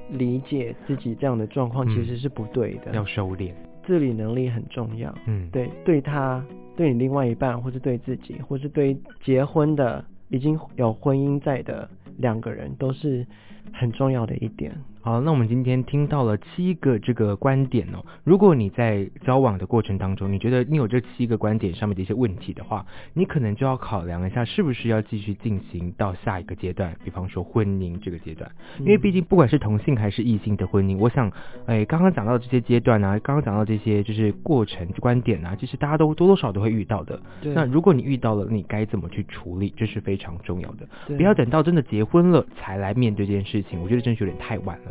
[0.10, 3.54] 理解自己这样的状况其实是不对的，要收敛，
[3.86, 5.14] 自理能力很重要。
[5.26, 6.44] 嗯，对，对他，
[6.82, 13.24] 对你另外一半，或是对自己，或是对结婚的已经有婚姻在的两个人，都是
[13.72, 14.76] 很重要的一点。
[15.04, 18.06] 好，那我们今天听到了七个这个观点哦。
[18.24, 22.86] 如果你在交往的过程当中，你觉得你有这七个观点上面的一些问题的话，
[23.16, 28.52] 你可能就要考量一下，是不是要继续进行到下一个阶段，比方说婚姻这个阶段。
[28.82, 31.32] 因为毕竟不管是同性还是异性的婚姻，我想，
[31.66, 37.20] 哎，刚刚讲到这些阶段啊，刚刚讲到这些就是过程观点啊，其实大家都多多少都会遇到的。
[37.42, 40.88] 那如果你遇到了，你该怎么去处理，这是非常重要的。
[41.18, 44.91] 不要等到真的结婚了才来面对这件事情，我觉得真是有点太晚了。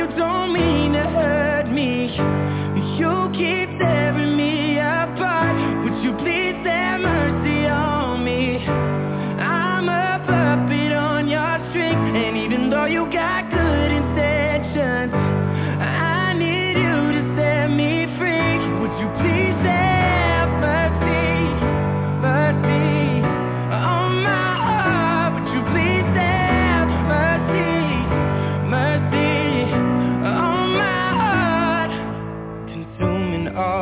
[0.00, 0.49] you don't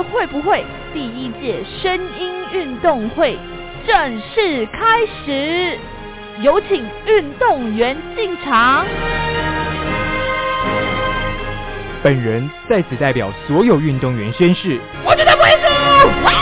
[0.00, 3.38] 学会不会第一届声音运动会
[3.86, 5.78] 正式开始？
[6.40, 8.86] 有请运动员进场。
[12.02, 16.39] 本人在此代表所有运动员宣誓，我绝对不会输！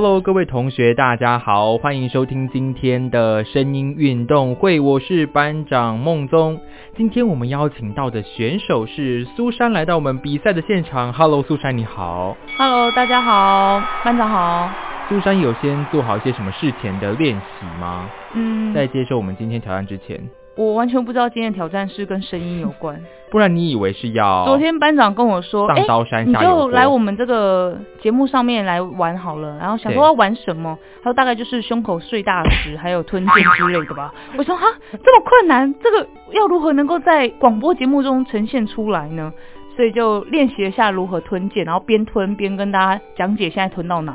[0.00, 6.60] Hello，各位同学，大家好，欢迎收听今天的声音运动会，我是班长孟宗。
[6.96, 11.12] 今天我们邀请到的选手是苏珊，来到我们比赛的现场。
[11.12, 12.36] Hello，苏珊你好。
[12.56, 14.70] Hello，大家好，班长好。
[15.08, 18.08] 苏珊有先做好一些什么事前的练习吗？
[18.34, 20.20] 嗯，在接受我们今天挑战之前。
[20.58, 24.44] 我完全不知道今天的挑战是跟声音有关，不然你以为是要？
[24.44, 29.56] 昨天班长跟我说，上刀山下你就来我们这个节目上面来玩好了。
[29.60, 30.76] 然后想说要玩什么？
[31.04, 34.12] 他说大概就是胸口碎大石，还有吞剑之类的吧。
[34.36, 39.32] 我说哈，这么困难，这个要如何能够在广播节目中呈现出来呢？
[39.76, 44.12] 所以就练习一下如何吞剑，然后边吞边跟大家讲解现在吞到哪。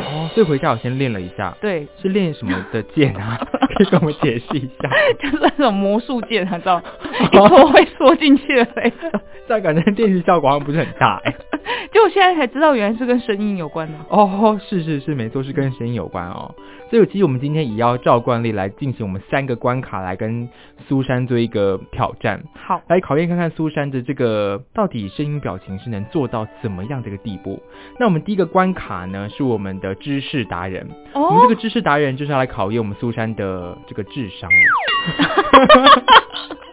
[0.00, 1.56] 哦，所以回家我先练了一下。
[1.60, 3.38] 对，是练什么的剑啊？
[3.76, 4.90] 可以跟我们解释一下。
[5.20, 6.82] 就是那种魔术剑，你知道
[7.32, 9.20] 一戳会缩进去的那种。
[9.50, 11.34] 这样感觉电视效果好像不是很大哎。
[11.90, 13.94] 就我现在才知道，原来是跟声音有关的。
[14.08, 16.54] 哦，是是是，没错，是跟声音有关哦。
[16.88, 20.48] 所以其实我们今天也要照惯例来进行我们三个关卡，来跟
[20.86, 22.40] 苏珊做一个挑战。
[22.54, 27.60] 好，来考验看看苏珊的这个到底声音表情是能做到怎么样这个地步。
[27.98, 30.86] 那我们第一个关卡呢，是我们的知识达人。
[31.12, 31.22] 哦。
[31.22, 34.48] 我们这个知识达人就是要来考验我们苏珊的这个智商。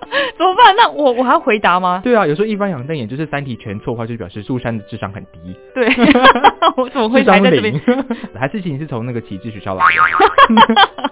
[0.38, 0.76] 怎么办？
[0.76, 2.02] 那我我还要回答吗？
[2.04, 5.56] 对啊，有时候一翻两瞪眼，就是三题全错的话，就表示苏珊的智商很低。
[5.74, 5.88] 对，
[6.78, 7.74] 我怎么会在这边？
[8.36, 11.12] 还是你是从那个启智学校来的？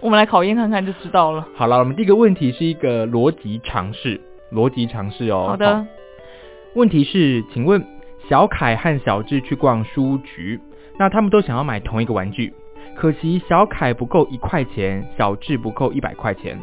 [0.00, 1.46] 我们来考验看看就知道了。
[1.54, 4.20] 好了，我们第一个问题是一个逻辑尝试，
[4.52, 5.46] 逻辑尝试哦。
[5.48, 5.86] 好的。
[6.74, 7.82] 问题是，请问
[8.28, 10.60] 小凯和小智去逛书局，
[10.98, 12.52] 那他们都想要买同一个玩具，
[12.94, 16.58] 可惜小凯不够一块钱，小智不够一百块钱。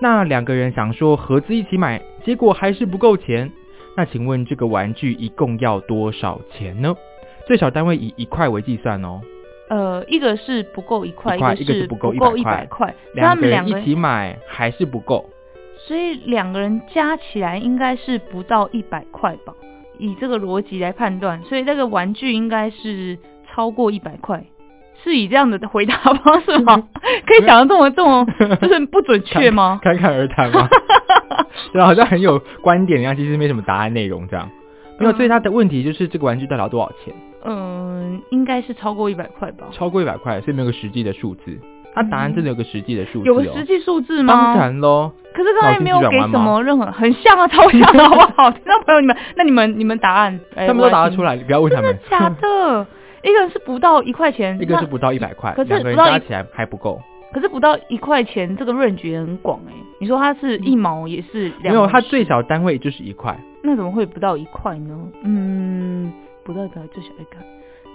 [0.00, 3.50] 那两个人想说合资一起买，结果还是不够钱。
[3.96, 6.94] 那请问这个玩具一共要多少钱呢？
[7.46, 9.20] 最小单位以一块为计算哦。
[9.68, 12.94] 呃，一个是不够一块，一个是不够一百块。
[13.14, 15.30] 两个人一起买还是不够。
[15.78, 19.54] 所以两个人加起来应该是不到一百块吧？
[19.98, 24.44] 以这个逻辑来判断，所以那个玩具应该是超过一百块。
[25.02, 26.82] 是以这样的回答方式吗？
[27.26, 28.26] 可以讲的这么这么
[28.60, 29.78] 就是不准确吗？
[29.82, 30.68] 侃侃而谈吗？
[31.72, 34.48] 对，好像很有观点一样，其实没什么答案内容这样。
[34.98, 37.14] 没有，所以他的问题就是这个玩具到底要多少钱？
[37.44, 39.66] 嗯，应该是超过一百块吧。
[39.72, 41.58] 超过一百块，所以没有个实际的数字。
[41.94, 43.24] 他答案真的有个实际的数字？
[43.26, 44.54] 有个实际数字吗？
[44.54, 45.12] 当然喽。
[45.32, 48.50] 可是刚才没有给什么任何，很像啊，超像的好不好？
[48.52, 50.40] 听众朋友你们，那你们你们答案？
[50.54, 51.96] 他们都答得出来，你不要问他们。
[52.10, 52.86] 真的假的？
[53.22, 57.00] 一个人是不到一块钱，一个是不到一百块，可是不到加起来还不够。
[57.32, 59.72] 可是不到一块钱，这个 range 很广哎。
[59.98, 61.74] 你说它是一毛也是两？
[61.74, 63.36] 没有，它最小单位就是一块。
[63.62, 64.96] 那怎么会不到一块呢？
[65.22, 66.12] 嗯，
[66.44, 67.44] 不到一块最小一块。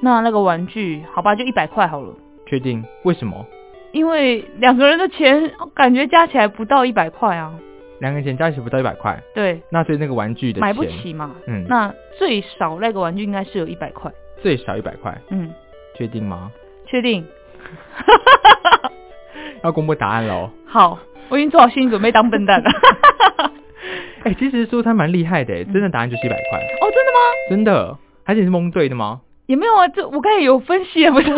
[0.02, 2.14] 那那个玩具，好吧，就一百块好了。
[2.46, 2.84] 确定？
[3.04, 3.46] 为什么？
[3.94, 7.54] 因为两个人的钱感觉加起来不到一百块啊。
[8.00, 9.22] 两个人钱加起来不到一百块。
[9.34, 9.62] 对。
[9.70, 11.32] 那所以那个玩具的买不起嘛？
[11.48, 11.66] 嗯。
[11.68, 14.12] 那最少那个玩具应该是有一百块。
[14.42, 15.52] 最少一百块，嗯，
[15.96, 16.52] 确定吗？
[16.86, 17.26] 确定，
[19.64, 20.50] 要公布答案喽。
[20.66, 21.00] 好，
[21.30, 22.70] 我已经做好心理准备当笨蛋了。
[24.24, 26.60] 哎，其实说他蛮厉害的，真的答案就是一百块。
[26.60, 27.20] 哦，真的吗？
[27.50, 29.22] 真的，还是你是蒙对的吗？
[29.48, 31.30] 也没有啊，这我刚才有分析，不是。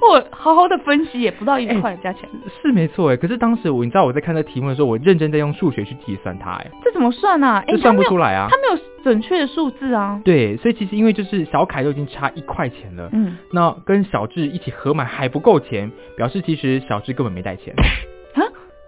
[0.10, 2.28] 我好好的分析也不到一块加起来
[2.62, 7.62] 是没错哎，可是当时我你知道我在看这题目的时候，我认真在用数学去计算它哎，这怎么算啊？
[7.66, 10.20] 这算不出来啊，它没有准确的数字啊。
[10.24, 17.82] 对，所以其实因为就是小凯都已经差一块钱了，嗯，那跟小智一起合买还不够钱，表示其实小智根本没带钱啊。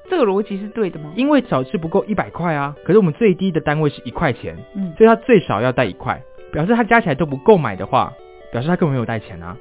[0.09, 1.13] 这个逻辑是对的吗？
[1.15, 6.21] 因为小智不够一百块啊，可是我们最低的单位是一块钱，嗯，所以他最少要带一块，
[6.53, 8.13] 表示他加起来都不够买的话，
[8.51, 9.57] 表示他根本没有带钱啊。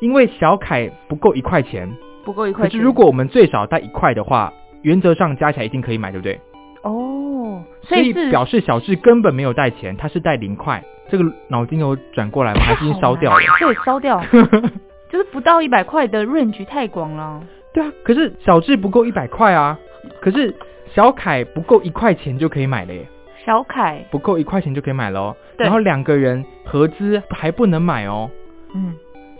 [0.00, 1.88] 因为小凯不够一块钱，
[2.24, 2.66] 不够一块。
[2.66, 6.40] 可是如果我们最少带一块的话，原则上加起来一定可以买，对不对？
[6.82, 10.84] 哦，所以表示小智根本没有带钱，他是带零块。
[11.08, 12.60] 这个脑筋有转过来吗？
[12.60, 13.38] 还是已经烧掉了？
[13.58, 14.22] 对，烧掉。
[15.08, 17.40] 就是不到一百块的 range 太广了。
[17.72, 19.78] 对啊，可是小智不够一百块啊，
[20.20, 20.54] 可是
[20.94, 23.06] 小凯不够一块钱就可以买了耶。
[23.44, 25.36] 小凯不够一块钱就可以买了哦。
[25.56, 28.28] 然后两个人合资还不能买哦。
[28.74, 28.94] 嗯。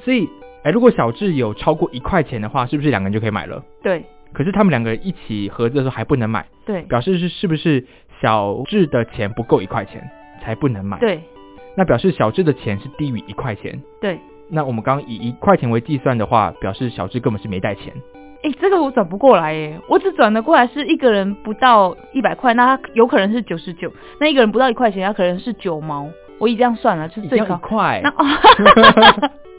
[0.04, 0.28] 所以。
[0.66, 3.62] 哎，如果小智有超过一块钱的话，是不是两个人就可以买了？
[3.84, 4.04] 对。
[4.32, 6.44] 可是他们两个人一起合资的时候还不能买。
[6.64, 6.82] 对。
[6.82, 7.86] 表示是是不是
[8.20, 10.02] 小智的钱不够一块钱
[10.42, 10.98] 才不能买？
[10.98, 11.20] 对。
[11.76, 13.80] 那表示小智的钱是低于一块钱。
[14.00, 14.18] 对。
[14.50, 17.92] 那我们刚刚以一块钱为计算的话，表示小智根本是没带钱。
[18.42, 23.88] 哎，这个我转不过来耶，我只转得过来是一个人不到一百块，那他有可能是九十九；
[24.18, 26.08] 那一个人不到一块钱，他可能是九毛。
[26.38, 27.54] 我以这样算了，就是最高。
[27.54, 28.02] 一块。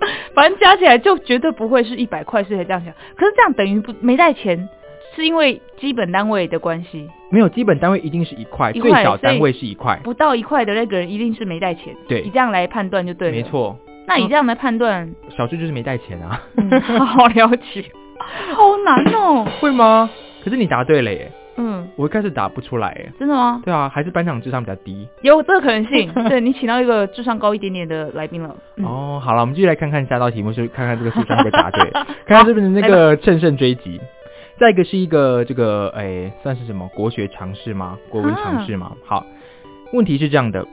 [0.33, 2.93] 反正加起来就绝对不会是一百块，所以才这样想。
[3.15, 4.69] 可是这样等于不没带钱，
[5.15, 7.09] 是因为基本单位的关系。
[7.29, 9.99] 没有基本单位一定是一块，一块最小单位是一块。
[10.03, 11.95] 不到一块的那个人一定是没带钱。
[12.07, 13.35] 对以这样来判断就对了。
[13.35, 13.43] 没。
[13.43, 13.77] 错，
[14.07, 16.41] 那以这样来判断，小智就是没带钱啊。
[16.55, 17.83] 嗯，好了解，
[18.55, 19.45] 好难哦。
[19.59, 20.09] 会吗？
[20.43, 23.11] 可是你答对了耶，嗯，我一开始打不出来耶。
[23.19, 23.61] 真的吗？
[23.65, 25.07] 对啊，还是班长智商比较低。
[25.21, 26.11] 有这个可能性。
[26.29, 28.55] 对你请到一个智商高一点点的来宾了。
[28.75, 31.89] 嗯、哦，好了，我们继续来看看下道题目，是看看这个苏珊会不会答对，
[32.25, 33.99] 看看这边的那个乘胜追击。
[34.59, 37.97] 再一个是一个这个诶，算是什么国学常识吗？
[38.09, 38.93] 国文常识吗？
[39.05, 39.25] 好，
[39.93, 40.67] 问题是这样的，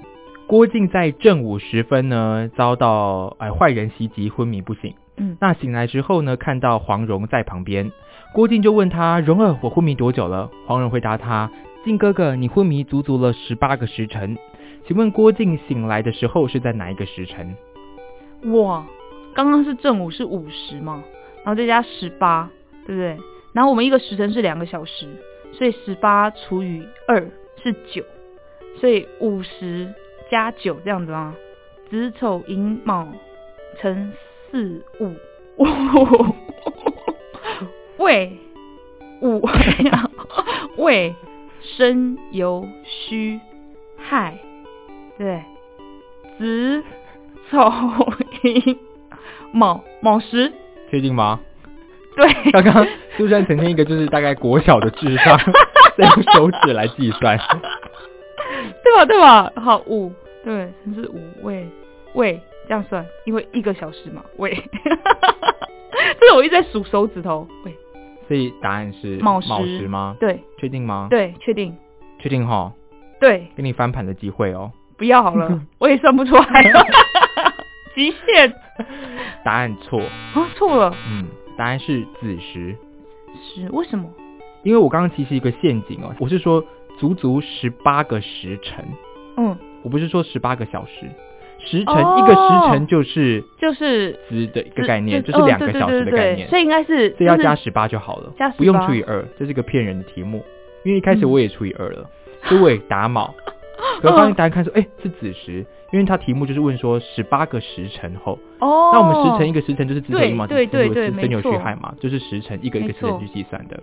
[0.46, 4.94] 郭靖在正午时分呢，遭到哎坏人袭击，昏迷不醒。
[5.16, 7.92] 嗯那醒来之后呢，看到黄蓉在旁边，
[8.34, 11.48] 郭靖就问他：“蓉儿，我昏迷多久了？”黄蓉回答他
[11.86, 14.36] ：“靖哥哥，你昏迷足足了十八个时辰。
[14.84, 17.56] 请问郭靖醒来的时候是在哪一个时辰？”
[18.52, 18.84] 哇，
[19.36, 21.04] 刚刚是正午是五十嘛，
[21.44, 22.50] 然后再加十八，
[22.84, 23.16] 对不对？
[23.52, 25.06] 然后我们一个时辰是两个小时，
[25.52, 27.20] 所以十八除以二
[27.62, 28.02] 是九，
[28.80, 29.94] 所以五十
[30.28, 31.36] 加九这样子吗？
[31.88, 33.06] 子丑寅卯
[33.78, 34.12] 辰
[34.50, 35.14] 巳午
[35.56, 35.64] 午
[38.04, 38.36] 未
[39.22, 39.48] 午
[40.76, 41.14] 未
[41.62, 43.40] 申酉戌
[43.96, 44.38] 亥，
[45.16, 45.42] 对，
[46.38, 46.84] 子
[47.50, 47.72] 丑
[48.42, 48.78] 寅
[49.52, 50.52] 卯卯时，
[50.90, 51.40] 确定吗？
[52.14, 52.86] 对，刚刚
[53.16, 55.38] 苏珊呈现一个就是大概国小的智商，
[55.96, 57.38] 在 用手指来计算。
[58.84, 59.06] 对吧？
[59.06, 59.50] 对吧？
[59.56, 60.12] 好，五
[60.44, 61.66] 对，甚至五位
[62.12, 62.38] 位
[62.68, 64.54] 这样算，因为一个小时嘛，位。
[66.20, 67.74] 这是我一直在数手指头，喂，
[68.28, 70.16] 所以答案是卯时时吗？
[70.20, 70.40] 对。
[70.58, 71.76] 确定吗？，对，确定，
[72.18, 72.72] 确定哈，
[73.20, 74.72] 对，给你翻盘的机会哦。
[74.96, 76.84] 不要好了， 我也算不出来了，
[77.94, 78.52] 极限。
[79.44, 81.26] 答案错，啊，错了，嗯，
[81.58, 82.74] 答案是子时。
[83.42, 84.08] 时为什么？
[84.62, 86.64] 因为我刚刚其实一个陷阱哦，我是说
[86.98, 88.82] 足足十八个时辰，
[89.36, 91.10] 嗯，我不是说十八个小时，
[91.64, 100.44] 时辰、哦一个时辰就是就是子的一个概念，就就是两个小时的对对概念，所以应该是所以要就是加十八就好了，加不用除以二，这是个骗人的题目。
[100.84, 102.06] 因为一开始嗯我也除以二了，
[102.44, 103.34] 所以我也打卯。
[104.00, 111.58] 可是发现答案看说，哎、是子时，因为他题目就是问说十八个时辰后，哦，那我们时辰一个时辰就是子丑对寅卯对对对是申酉戌没错。
[111.58, 113.82] 亥嘛，就是时辰一个一个时辰去计算的，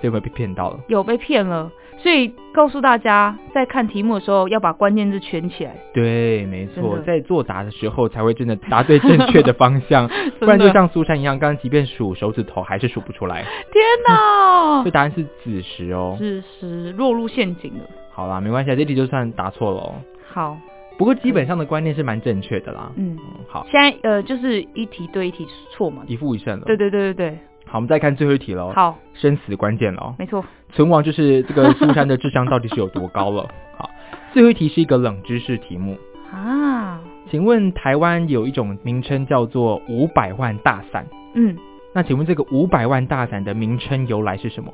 [0.00, 0.80] 所以会被骗到了。
[0.88, 13.42] 有被骗了，所以告诉大家，在看题目的时候要把关键字圈起来，对，没错，在作答的时候才会真的答对正确的方向， 不然就像苏珊一样，刚刚即便数手指头还是数不出来。
[13.72, 16.16] 天哪这，答案是子时哦。
[16.18, 17.84] 子时落入陷阱了。
[18.12, 19.94] 好啦，没关系，啊，这题就算答错了哦。
[20.30, 20.58] 好，
[20.98, 22.90] 不过基本上的观念是蛮正确的啦。
[22.96, 26.02] 嗯，嗯，好，现在呃就是一题对一题错嘛。
[26.06, 26.64] 一负一胜了。
[26.66, 27.38] 对对对对对，
[27.68, 30.14] 好，我们再看最后一题喽。，好，生死关键喽。
[30.18, 30.44] 没错。
[30.72, 33.46] 存亡就是这个苏珊的智商到底是有多高了。
[33.76, 33.88] 好，
[34.32, 35.96] 最后一题是一个冷知识题目，
[36.32, 37.00] 啊，
[37.30, 41.56] 请问台湾有一种名称叫做五百万大伞，嗯，
[41.94, 44.72] 那请问这个五百万大伞的名称由来是什么？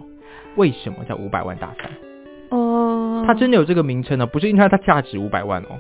[0.57, 1.91] 为什么叫五百万大伞？
[2.51, 4.27] 呃，它真的有这个名称呢？
[4.27, 5.79] 不是因为它价值五百万哦，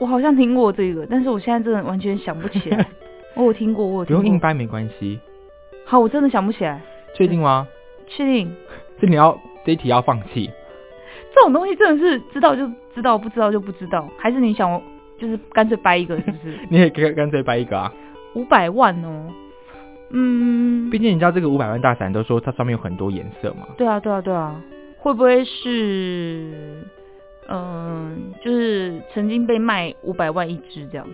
[0.00, 2.86] 我好像听过这个，但是我现在真的完全想不起来。
[3.34, 4.22] 我有听过，我有听过。
[4.22, 5.20] 不用硬掰没关系。
[5.86, 6.80] 好，我真的想不起来。
[7.14, 7.66] 确定吗？
[8.06, 8.54] 确定
[9.00, 10.50] 这你要这一题要放弃。
[11.34, 14.80] 这种东西真的是知道就知道，不知道就不知道，还是你想
[15.18, 16.58] 就是干脆掰一个，是不是？
[16.68, 17.92] 你也干干脆掰一个啊！
[18.34, 19.32] 五百万哦，
[20.10, 23.68] 嗯，毕竟你知道这个五百万大伞都说它上面有很多颜色嘛。
[23.76, 24.60] 对啊，对啊，对啊，
[24.98, 26.52] 会不会是，
[27.48, 31.12] 嗯、就是曾经被卖五百万一只这样子？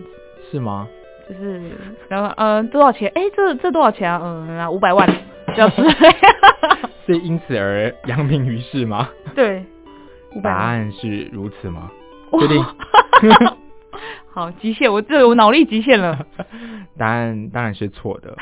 [0.51, 0.87] 是吗？
[1.27, 1.61] 就是，
[2.09, 3.11] 然后，嗯、多少钱？
[3.15, 4.19] 哎，这这多少钱啊？
[4.23, 5.07] 嗯，五百万，
[5.55, 5.81] 这样子。
[7.05, 9.09] 所以因此而扬名于世吗？
[9.35, 9.65] 对，
[10.43, 10.53] 答。
[10.53, 11.89] 案是如此吗？
[12.31, 12.65] 哇确定？
[14.33, 16.25] 好，极限，我这我脑力极限了。
[16.97, 18.35] 答案当然是错的，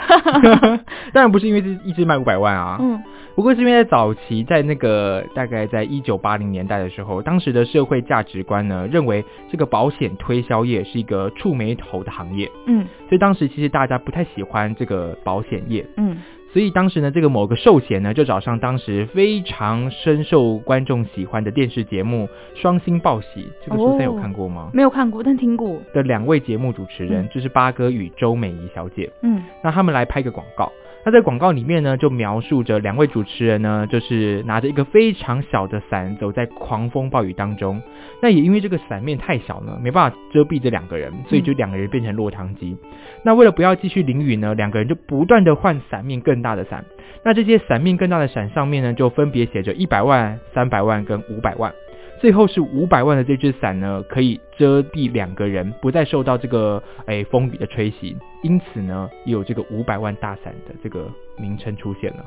[1.13, 3.01] 当然不是因为是一只卖五百万啊，嗯
[3.41, 12.85] 不过是因为在早期，在那个大概在一九八零年代的时候，当时的社会价值观呢，认为这个保险推销业是一个触眉头的行业，嗯。
[13.09, 16.17] 所以当时其实大家不太喜欢这个保险业，嗯，
[16.53, 22.27] 所以当时呢，这个某个寿险呢，就找上当时非常深受观众喜欢的电视节目
[22.61, 23.27] 《双星报喜》，
[23.65, 24.69] 这个苏珊有哦看过吗？
[24.71, 25.81] 没有看过，但听过。
[25.95, 27.29] 的两位节目主持人，嗯。
[27.33, 29.11] 就是八哥与周美仪小姐。
[29.23, 29.41] 嗯。
[29.63, 30.71] 那他们来拍个广告，
[31.04, 37.82] 那在广告里面呢，就描述着两位主持人呢，就是拿着一个非常小的伞，走在狂风暴雨当中。
[38.22, 42.78] 那也因为这个伞面太小呢，没办法遮蔽这两个人，所以就两个人变成落汤鸡。
[43.24, 46.86] 那为了不要继续淋雨呢，两个人就不断的换伞面更大的伞。
[47.24, 51.74] 那这些伞面更大的伞上面呢，就分别写着一百万、三百万跟五百万。
[52.22, 61.09] 最后是五百万的这只伞呢，可以遮蔽两个人，不再受到这个诶风雨的吹袭，因此呢，也有这个五百万大伞的这个
[61.39, 62.24] 名称出现了。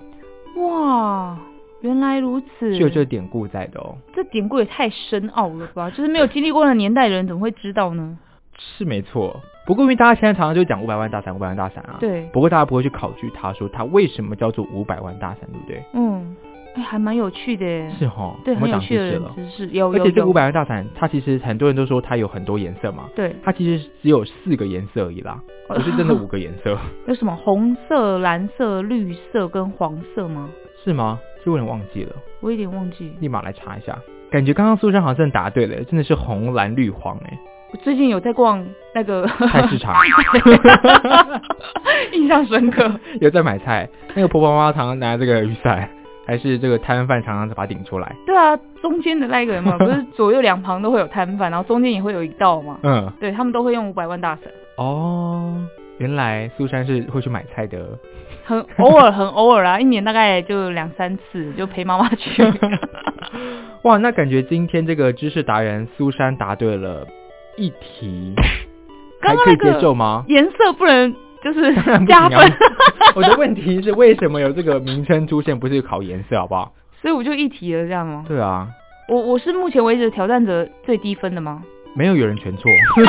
[0.61, 1.39] 哇，
[1.81, 3.97] 原来如此，是有这个典故在的哦。
[4.13, 5.89] 这典故也太深奥了吧？
[5.91, 8.19] 就是没有经历过的年代的人怎么会知道呢？
[8.59, 11.99] 是没错，不过因为大家现在常常就讲五百万大伞，五百万大伞啊。
[12.01, 12.29] 对。
[12.33, 15.83] 不过大家不会去考据他说他为什么叫做五百万大伞，对不对？
[15.93, 16.35] 嗯。
[16.75, 26.77] 哎，还蛮有趣的，是哈，对，很有趣的知识，有而且这五百万大伞，它其实很多人都说它有很多颜色嘛，对，它其实只有四个颜色而已啦，不是真的 五个颜色。
[27.07, 30.51] 有什么红色、蓝色、绿色跟黄色吗？
[30.83, 31.21] 是吗？
[31.45, 33.97] 是我有点忘记了，我有点忘记，立马来查一下。
[34.31, 37.39] 感觉刚刚苏珊好像真的答对了，真的是红、蓝、绿、黄哎。
[37.71, 38.65] 我最近有在逛
[38.95, 39.95] 那个菜市场，
[42.13, 42.91] 印象深刻。
[43.21, 45.89] 有在买菜，那个婆婆妈妈常常拿这个雨伞。
[46.27, 48.15] 还是这个摊贩常常把它顶出来。
[48.27, 52.79] 对啊，中间的那一个人嘛， 不是左右两旁都会有摊贩，然后中间也会有一道嘛。
[52.83, 54.51] 嗯，对他们都会用五百万大神。
[54.77, 55.55] 哦，
[55.99, 57.99] 原来苏珊是会去买菜的。
[58.47, 62.45] 很偶尔，很偶尔啊， 一年大概就两三次，就陪妈妈去。
[63.83, 67.07] 哇，那感觉今天这个知识达人苏珊答对了
[67.57, 68.35] 一题，
[69.21, 70.25] 还可以接受吗？
[70.29, 71.15] 颜色不能。
[71.45, 71.75] 就是
[72.07, 72.53] 加分。
[73.15, 75.57] 我的问题是为什么有这个名称出现？
[75.61, 76.73] 不是考颜色好不好？
[77.03, 78.25] 所以我就一提了这样吗？
[78.27, 78.67] 对啊。
[79.07, 81.63] 我我是目前为止挑战者最低分的吗？
[81.95, 82.69] 没有，有人全错。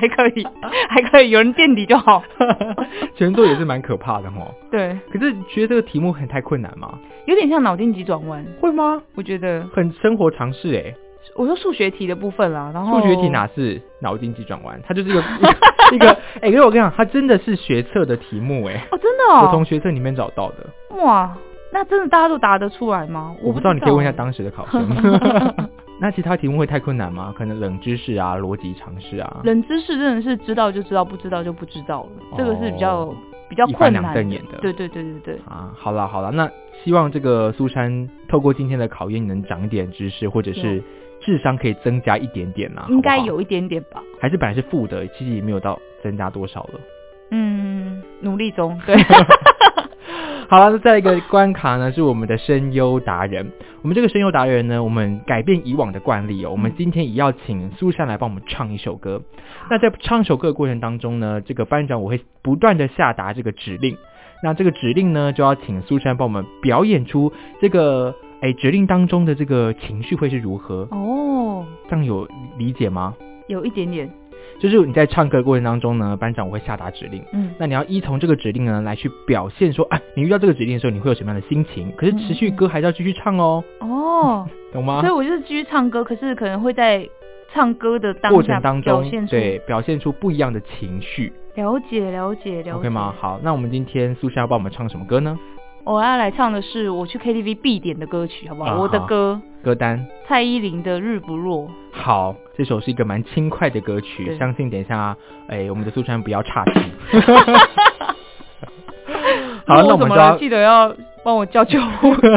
[0.00, 0.46] 还可以，
[0.88, 2.22] 还可以，有人垫底就好。
[3.16, 4.54] 全错也是蛮可怕的哦。
[4.70, 4.96] 对。
[5.12, 6.98] 可是觉得这个题目很太困难吗？
[7.26, 8.44] 有点像脑筋急转弯。
[8.60, 9.02] 会吗？
[9.16, 10.94] 我觉得很生活常识哎。
[11.34, 15.22] 我说数学题的部分啦，然后数学题哪是脑筋急转弯，它就是一个
[15.92, 16.10] 一个
[16.42, 20.66] 哎，因为我跟你讲，它真的是学测的题目哎，哦，真的哦，我从学测里面找到的。
[21.02, 21.34] 哇，
[21.72, 23.34] 那真的大家都答得出来吗？
[23.42, 24.86] 我不知道，你可以问一下当时的考生。
[26.00, 27.32] 那其他题目会太困难吗？
[27.36, 29.40] 可能冷知识啊，逻辑常识啊。
[29.44, 33.06] 冷知识真的是知道就知道，不知道就不知道了，这个是比较
[33.48, 34.22] 比较困难的。
[34.60, 35.40] 对对对对对。
[35.46, 36.50] 啊，好了好了，那
[36.84, 40.82] 希望这个苏珊透过今天的考验，你能长一点知识，或者是。
[41.22, 44.02] 智商可以增加一点点啊，应该有一点点吧？
[44.20, 46.80] 还是本来是负的，其实也没有到增加多少了。
[47.30, 48.78] 嗯，努力中。
[48.84, 48.96] 对。
[50.48, 53.50] 好了，那再一个关卡呢，是我们的声优达人。
[53.80, 59.22] 我们这个声优达人呢，我们改变以往的惯例哦，我们今天也要请苏珊来帮我们唱一首歌。
[59.70, 63.96] 那在唱一首歌的过程当中呢，这个班长我会不断的下达这个指令。
[64.42, 68.14] 那这个指令呢，就要请苏珊帮我们表演出这个。
[68.42, 70.88] 哎，决定当中的这个情绪会是如何？
[70.90, 72.28] 哦，这样有
[72.58, 73.14] 理解吗？
[73.46, 74.10] 有一点点，
[74.58, 81.92] 就是你在唱歌的过程当中呢，班长我会下达指令，嗯，那你要依从这个指令呢来去表现说，哎，你遇到这个指令的时候，你会有什么样的心情？
[81.96, 83.62] 可是持续歌还是要继续唱哦。
[83.78, 85.00] 哦， 懂吗？
[85.00, 87.08] 所以我就是继续唱歌，可是可能会在
[87.52, 91.32] 唱歌的过程当中，对，表现出不一样的情绪。
[91.54, 92.72] 了解，了解，了解。
[92.72, 93.14] OK 吗？
[93.20, 95.38] 好，那我们今天苏珊要帮我们唱什么歌呢？
[95.84, 98.78] 我要来唱的是我去 KTV 必点的歌曲，好不好？
[98.78, 101.66] 我的歌歌单，蔡依林的《日不落》。
[101.92, 105.16] 好，这首是一个蛮轻快的歌曲，相信等一下，
[105.48, 106.80] 哎，我们的苏珊不要岔题。
[109.66, 112.30] 好，那我们就记得要帮我叫救护车。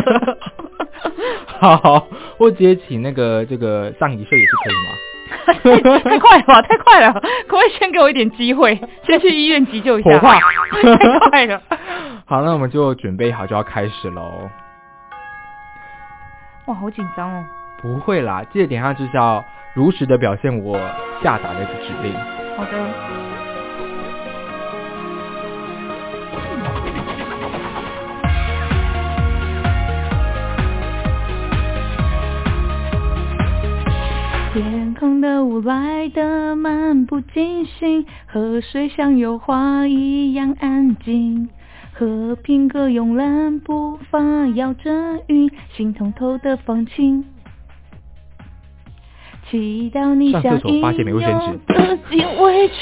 [1.59, 4.89] 好，我直接请那个这个上一岁也是可以吗？
[6.03, 7.11] 太快了吧，太快了！
[7.13, 7.19] 可
[7.49, 10.17] 不可以先给我一点机会，先去医院急救一下？
[10.19, 10.39] 太
[11.29, 11.61] 快了。
[12.27, 14.49] 好，那我们就准备好就要开始喽。
[16.65, 17.45] 哇，好紧张哦！
[17.79, 19.45] 不会啦，记得等下就是要
[19.75, 20.75] 如实的表现我
[21.21, 22.15] 下达的指令。
[22.57, 22.71] 好的。
[34.51, 41.49] 天空的雾来得漫不经心，河水像油画一样安静。
[41.97, 44.19] 和平鸽慵懒步伐
[44.53, 44.91] 摇着
[45.27, 47.23] 云，心通透的放晴。
[49.49, 52.73] 祈祷你像一样的紧委屈，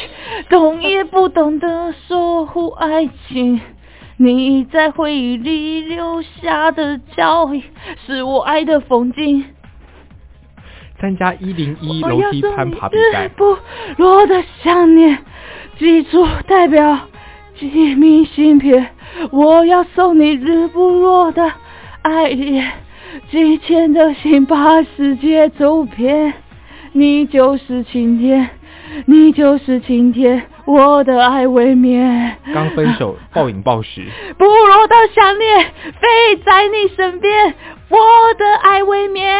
[0.49, 3.61] 动也不懂得守护爱情。
[4.17, 7.61] 你在回忆里留下的脚印，
[8.07, 9.45] 是我爱的风景。
[10.99, 13.27] 参加一零一楼梯攀爬比赛。
[13.27, 13.57] 不
[13.97, 15.19] 落的想念，
[15.77, 17.09] 记住代表
[17.59, 18.89] 寄明信片，
[19.31, 21.51] 我要送你日不落的
[22.01, 22.71] 爱恋，
[23.29, 26.33] 寄千的心把世界走遍，
[26.93, 28.49] 你就是晴天，
[29.05, 32.37] 你就是晴天，我的爱未眠。
[32.53, 34.03] 刚分手，暴饮暴食，
[34.37, 35.65] 不落的想念
[36.01, 37.53] 飞在你身边，
[37.89, 37.97] 我
[38.37, 39.31] 的爱未眠。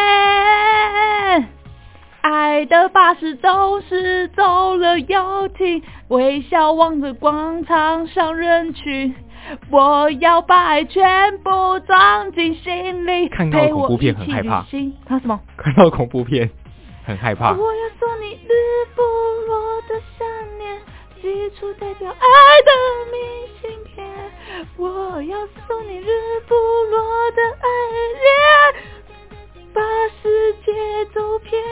[2.24, 9.14] 爱的巴士总是走了又停，微笑望着广场上人群。
[9.70, 11.50] 我要把爱全部
[11.80, 14.64] 装进心里，看到恐怖片很害怕。
[15.06, 15.38] 看什么？
[15.58, 16.48] 看到恐怖片
[17.04, 17.52] 很害怕。
[17.52, 18.48] 我要送你日
[18.96, 19.02] 不
[19.46, 20.80] 落的想念，
[21.20, 22.26] 寄出代表爱
[22.64, 22.72] 的
[23.12, 23.20] 明
[23.60, 24.08] 信片。
[24.78, 27.68] 我要送你日不落的爱
[28.16, 29.82] 恋，把
[30.22, 31.62] 世界走遍。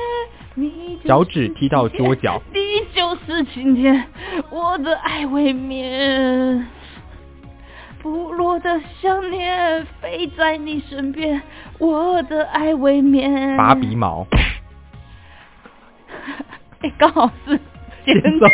[1.04, 2.60] 脚趾踢到桌角，你
[2.94, 4.04] 就是晴天，
[4.50, 6.66] 我的爱未眠。
[8.02, 11.40] 不落的想念飞在你身边，
[11.78, 13.56] 我的爱未眠。
[13.56, 14.26] 拔鼻毛，
[16.82, 17.58] 哎，刚好是
[18.04, 18.46] 剪走。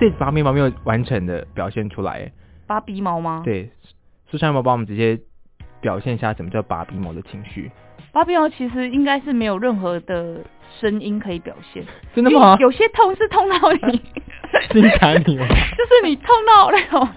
[0.00, 2.30] 这拔鼻毛没有完成的表现出来，
[2.66, 3.42] 拔鼻毛吗？
[3.44, 3.70] 对，
[4.30, 5.18] 苏珊有没有帮我们直接
[5.80, 7.70] 表现一下什么叫拔鼻毛的情绪？
[8.12, 10.40] 拔鼻毛其实应该是没有任何的
[10.80, 11.84] 声音可以表现，
[12.14, 12.56] 真的吗？
[12.60, 14.00] 有些痛是痛到你
[14.72, 15.46] 心坎里吗？
[15.76, 17.08] 就是你痛到那种，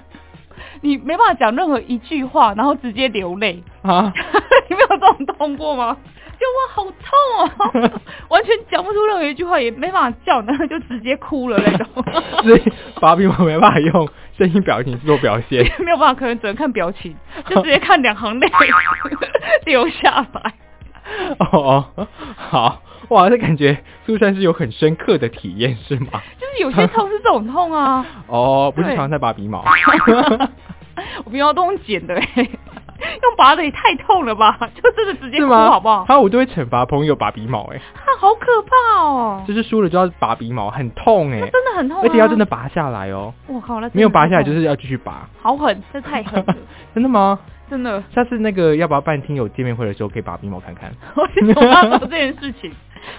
[0.82, 4.12] 你没办法讲任何一句话，然后直接流泪啊？
[4.70, 5.96] 你没有这种痛过吗？
[6.42, 11.88] 就哇，好痛哦，完全讲不出任何一句话，也没办法叫，然后 就直接哭了那种。
[12.44, 12.64] 所以
[13.00, 17.16] 拔鼻毛没办法用声音表情做表现， 没有办法，可能只能看表情，
[17.48, 18.50] 就直接看两行泪
[19.66, 20.54] 流下来。
[21.40, 26.22] 哦哦，好哇，这感觉苏珊是有很深刻的体验是吗？
[26.40, 28.06] 就是有些痛是这种痛啊。
[28.28, 29.64] 哦，不是常常在拔鼻毛。
[31.24, 32.50] 我鼻毛都用剪的哎。
[33.24, 34.58] 用拔的也太痛了吧！
[34.76, 36.06] 就真的直接哭好不好？
[36.06, 39.44] 还有我都会惩罚朋友拔鼻毛哎，他好可怕哦！
[39.48, 43.34] 就是输了就要拔鼻毛，很痛哎，真的很痛，而且要真的拔下来哦。
[43.48, 46.56] 我靠，那没有拔下来就是要继续拔，好狠，这太狠了！
[46.94, 47.40] 真的吗？
[47.70, 48.04] 真的。
[48.14, 50.92] 下次那个要不要办听友见面会的时候可以拔鼻毛看看？
[51.16, 52.72] 我先说他这件事情，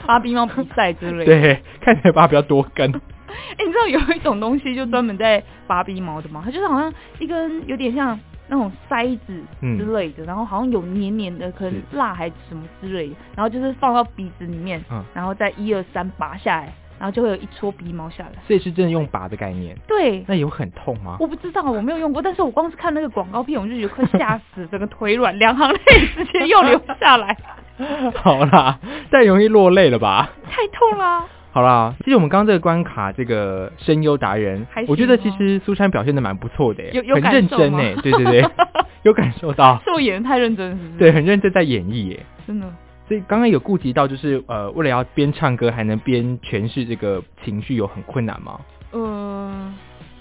[0.07, 1.25] 拔鼻毛比赛之类。
[1.25, 2.93] 对，看起来拔比较多根。
[2.93, 6.43] 哎，你知道有一种东西就专门在拔鼻毛的吗？
[6.45, 8.19] 它就是好像一根有点像。
[8.53, 14.85] 那种塞子之类的，然后好像有黏黏的，可能蜡还是什么之类的，然后就是放到鼻子里面，
[15.15, 18.33] 然后再一二三拔下来，然后就会有一撮鼻毛下来。
[18.47, 19.75] 所以是真的用拔的概念。
[19.89, 20.23] 对。
[20.29, 21.17] 那有很痛吗？
[21.19, 25.79] 我不知道，我没有用过，但是我光是看那个广告片，我就觉得快吓死，整个腿软，两行泪
[26.15, 27.35] 直接又流下来。
[28.23, 28.79] 好啦，
[29.11, 30.29] 太容易落泪了吧？
[30.51, 31.25] 太痛了。
[31.53, 38.45] 好啦，其实我们刚刚这个关卡，这个声优达人，我觉得其实苏珊表现的蛮不错的，有有很认真呢，对对对，
[39.05, 40.99] 有感受到，是我演的太认真，是不是？
[40.99, 42.67] 对，很认真在演绎耶，真的。
[43.07, 48.59] 所以刚刚有顾及到，就是呃，为了要边唱歌还能边诠释这个情绪，有很困难吗？
[48.93, 49.75] 嗯，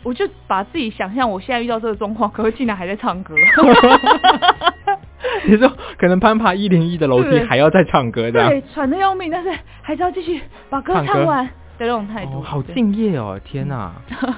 [0.04, 3.34] 我就把自己想象我现在遇到这个状况，可是竟然还在唱歌。
[5.46, 9.52] 你说可能攀爬一零一的楼梯还要再唱歌的，对，喘的要命，但是
[9.82, 11.48] 还是要继续把歌唱完。
[11.82, 12.40] 的那种态度。
[12.42, 13.92] 好敬业哦，天哪，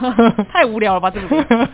[0.50, 1.68] 太无聊了吧这个。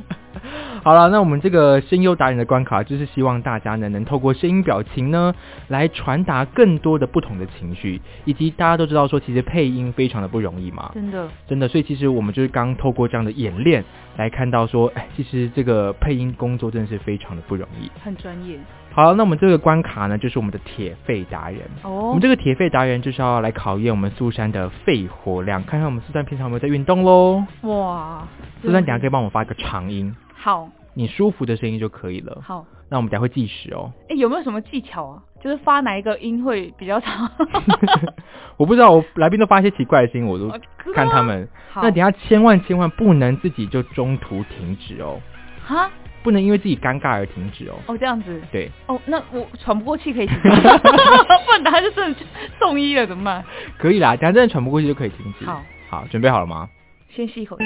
[0.82, 5.36] 好了，那我们这个声优达人的关卡，就是希望大家呢能透过声音表情呢，
[5.68, 13.84] 来传达更多的不同的情绪，以及大家都知道说，其实配音非常的不容易嘛，真的，真的，所以其实我们就是刚透过这样的演练，
[14.18, 18.58] 来看到说，哎，其实这个配音工作真的是非常的不容易，很专业。
[19.00, 21.62] 好，那我们这个关卡呢，就是我们的铁肺达人。
[21.84, 27.42] 哦，我们这个铁肺达人就是要来考验我们苏珊的肺活量，看看我们苏珊平常有没有在运动喽。
[27.62, 28.28] 哇，
[28.62, 30.14] 苏珊，等下可以帮我发个长音。
[30.36, 32.42] 好，你舒服的声音就可以了。
[32.46, 33.94] 好，那我们等下会计时哦。
[34.10, 35.24] 哎，有没有什么技巧啊？
[35.42, 37.32] 就是发哪一个音会比较长？
[38.58, 40.52] 我不知道，我来宾都发一些奇怪的声音，我都
[40.94, 41.48] 看他们。
[41.76, 45.22] 那等下千万千万不能自己就中途停止哦。
[45.64, 45.90] 哈？
[46.30, 47.74] 不能因为自己尴尬而停止哦。
[47.88, 48.40] 哦，这样子。
[48.52, 48.70] 对。
[48.86, 50.50] 哦，那我喘不过气可以停止。
[50.52, 52.20] 不然他就真的
[52.60, 53.44] 送医了，怎么办？
[53.80, 55.46] 可以啦，等下真的喘不过气就可以停止。
[55.46, 56.70] 好，好，准备好了吗？
[57.10, 57.66] 先吸一口气。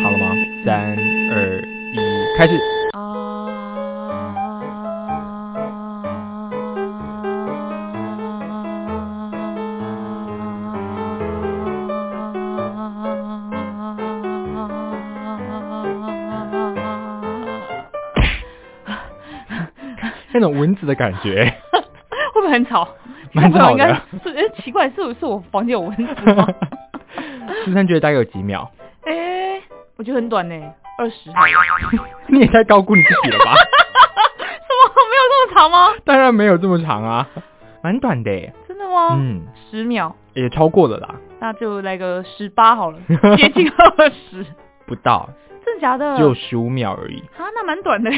[0.00, 0.32] 好了吗？
[0.64, 0.96] 三
[1.32, 1.60] 二
[1.92, 2.85] 一，开始。
[20.36, 21.52] 那种蚊子的感觉，
[22.34, 22.86] 会不会很吵？
[23.32, 24.02] 蛮吵的。
[24.22, 26.46] 是哎，奇怪，是不是我房间有蚊子吗？
[27.64, 28.70] 苏珊觉得大概有几秒？
[29.04, 29.60] 哎，
[29.96, 30.54] 我觉得很短呢，
[30.98, 31.30] 二十。
[32.28, 33.54] 你也太高估你自己了吧？
[33.54, 34.92] 什么？
[35.10, 35.94] 没有这么长吗？
[36.04, 37.26] 当然没有这么长啊，
[37.82, 38.30] 蛮短的。
[38.68, 39.10] 真的吗？
[39.18, 41.14] 嗯，十秒也超过了啦。
[41.40, 42.98] 那就来个十八好了，
[43.36, 44.44] 接近二十。
[44.86, 45.28] 不到。
[45.64, 46.16] 真的假的？
[46.16, 47.18] 只有十五秒而已。
[47.38, 48.10] 啊，那蛮短的。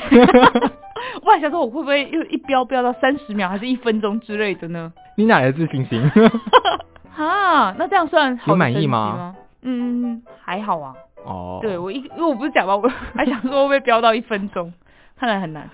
[1.23, 4.93] 我还想说，我会不会又一飙飙到三十秒，还是一分钟之类的呢？
[5.17, 6.01] 你哪来的自信心？
[7.17, 9.35] 啊，那这样算你满意吗？
[9.63, 10.95] 嗯，还好啊。
[11.25, 11.59] 哦。
[11.61, 12.77] 对我一，因为我不是讲吗？
[12.77, 14.73] 我 还想说会不会飙到一分钟，
[15.19, 15.69] 看来很难。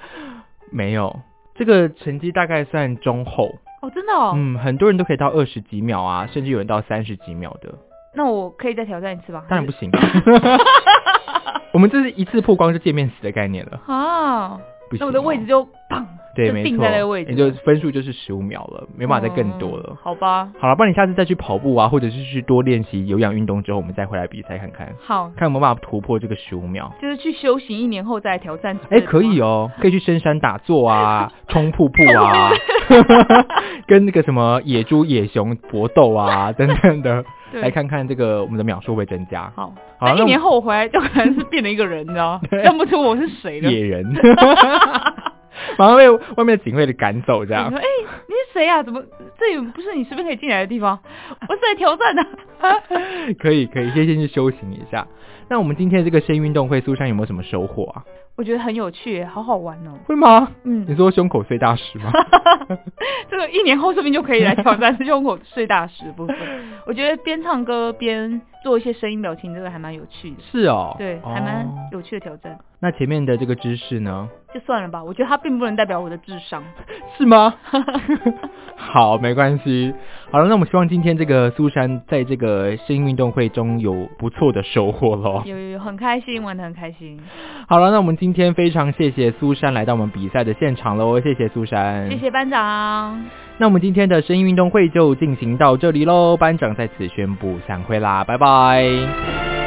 [0.70, 1.20] 没有，
[1.54, 3.50] 这个成绩大概算中后。
[3.82, 4.32] 哦，真的哦。
[4.34, 7.74] 嗯，很多人都可以到二十几秒啊，甚至有人到三十几秒的。
[8.16, 9.44] 那我可以再挑战一次吧？
[9.48, 9.90] 当然不行。
[11.72, 13.80] 我们这是一次曝光就见面死的概念了。
[13.86, 14.58] 啊。
[14.98, 16.04] 那我的位置就砰，
[16.36, 19.96] 对，没错，你就分数就是十五秒了，没办法再更多了。
[20.02, 24.92] 好吧，好了，不然你下次再去跑步啊，或者是去多练习有氧运动之后，我们再回来比赛看看。
[25.04, 26.92] 好，看有没有办法突破这个十五秒。
[27.00, 28.78] 就是去修行一年后再挑战。
[28.90, 32.50] 哎，可以哦，可以去深山打坐啊， 冲瀑布啊，
[33.86, 37.24] 跟那个什么野猪、野熊搏斗啊，等等的。
[37.60, 39.50] 来看看这个我们的秒数会增加。
[39.54, 43.70] 好，那一年后我回来就可能是变了一个人，你知道吗 认不出我是谁了。
[43.70, 44.04] 野人，
[45.78, 47.70] 马上被外面的警卫给赶走，这样。
[47.70, 47.84] 说，哎，
[48.28, 48.82] 你是谁呀？
[48.82, 49.02] 怎么
[49.38, 50.98] 这里不是你随便可以进来的地方？
[51.48, 52.26] 我是来挑战的。
[53.38, 55.06] 可以，可以，先先去修行一下。
[55.48, 58.04] 那我们今天的这个声音运动会，苏珊有没有什么收获啊？
[58.36, 59.92] 我觉得很有趣，好好玩哦。
[60.06, 60.48] 会吗？
[60.64, 60.84] 嗯。
[60.88, 62.10] 你说胸口碎大石吗？
[63.30, 66.36] 这个一年后说不定就可以来挑战胸口碎大石部分。
[66.86, 70.36] 我觉得边唱歌边做一些声音表情，这个还蛮有趣的。
[70.50, 70.96] 是哦。
[70.98, 72.58] 对，还蛮有趣的挑战。
[72.80, 74.28] 那前面的这个知识呢？
[74.52, 76.64] 就算了吧，我觉得它并不能代表我的智商。
[77.16, 77.54] 是吗？
[78.76, 79.94] 好，没关系。
[80.34, 85.40] 好了，那我们希望今天这个苏珊在这个声音运动会中有不错的收获喽。
[85.44, 87.16] 有有有，很开心，玩的很开心。
[87.68, 93.24] 好了，那我们今天非常谢谢苏珊来到我们比赛的现场喽，谢谢苏珊，谢谢班长。
[93.58, 99.63] 那我们今天的声音运动会就进行到这里喽，班长在此宣布散会啦，拜拜。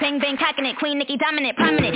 [0.00, 1.93] Bang bang cocking it, Queen Nicki dominant, prominent.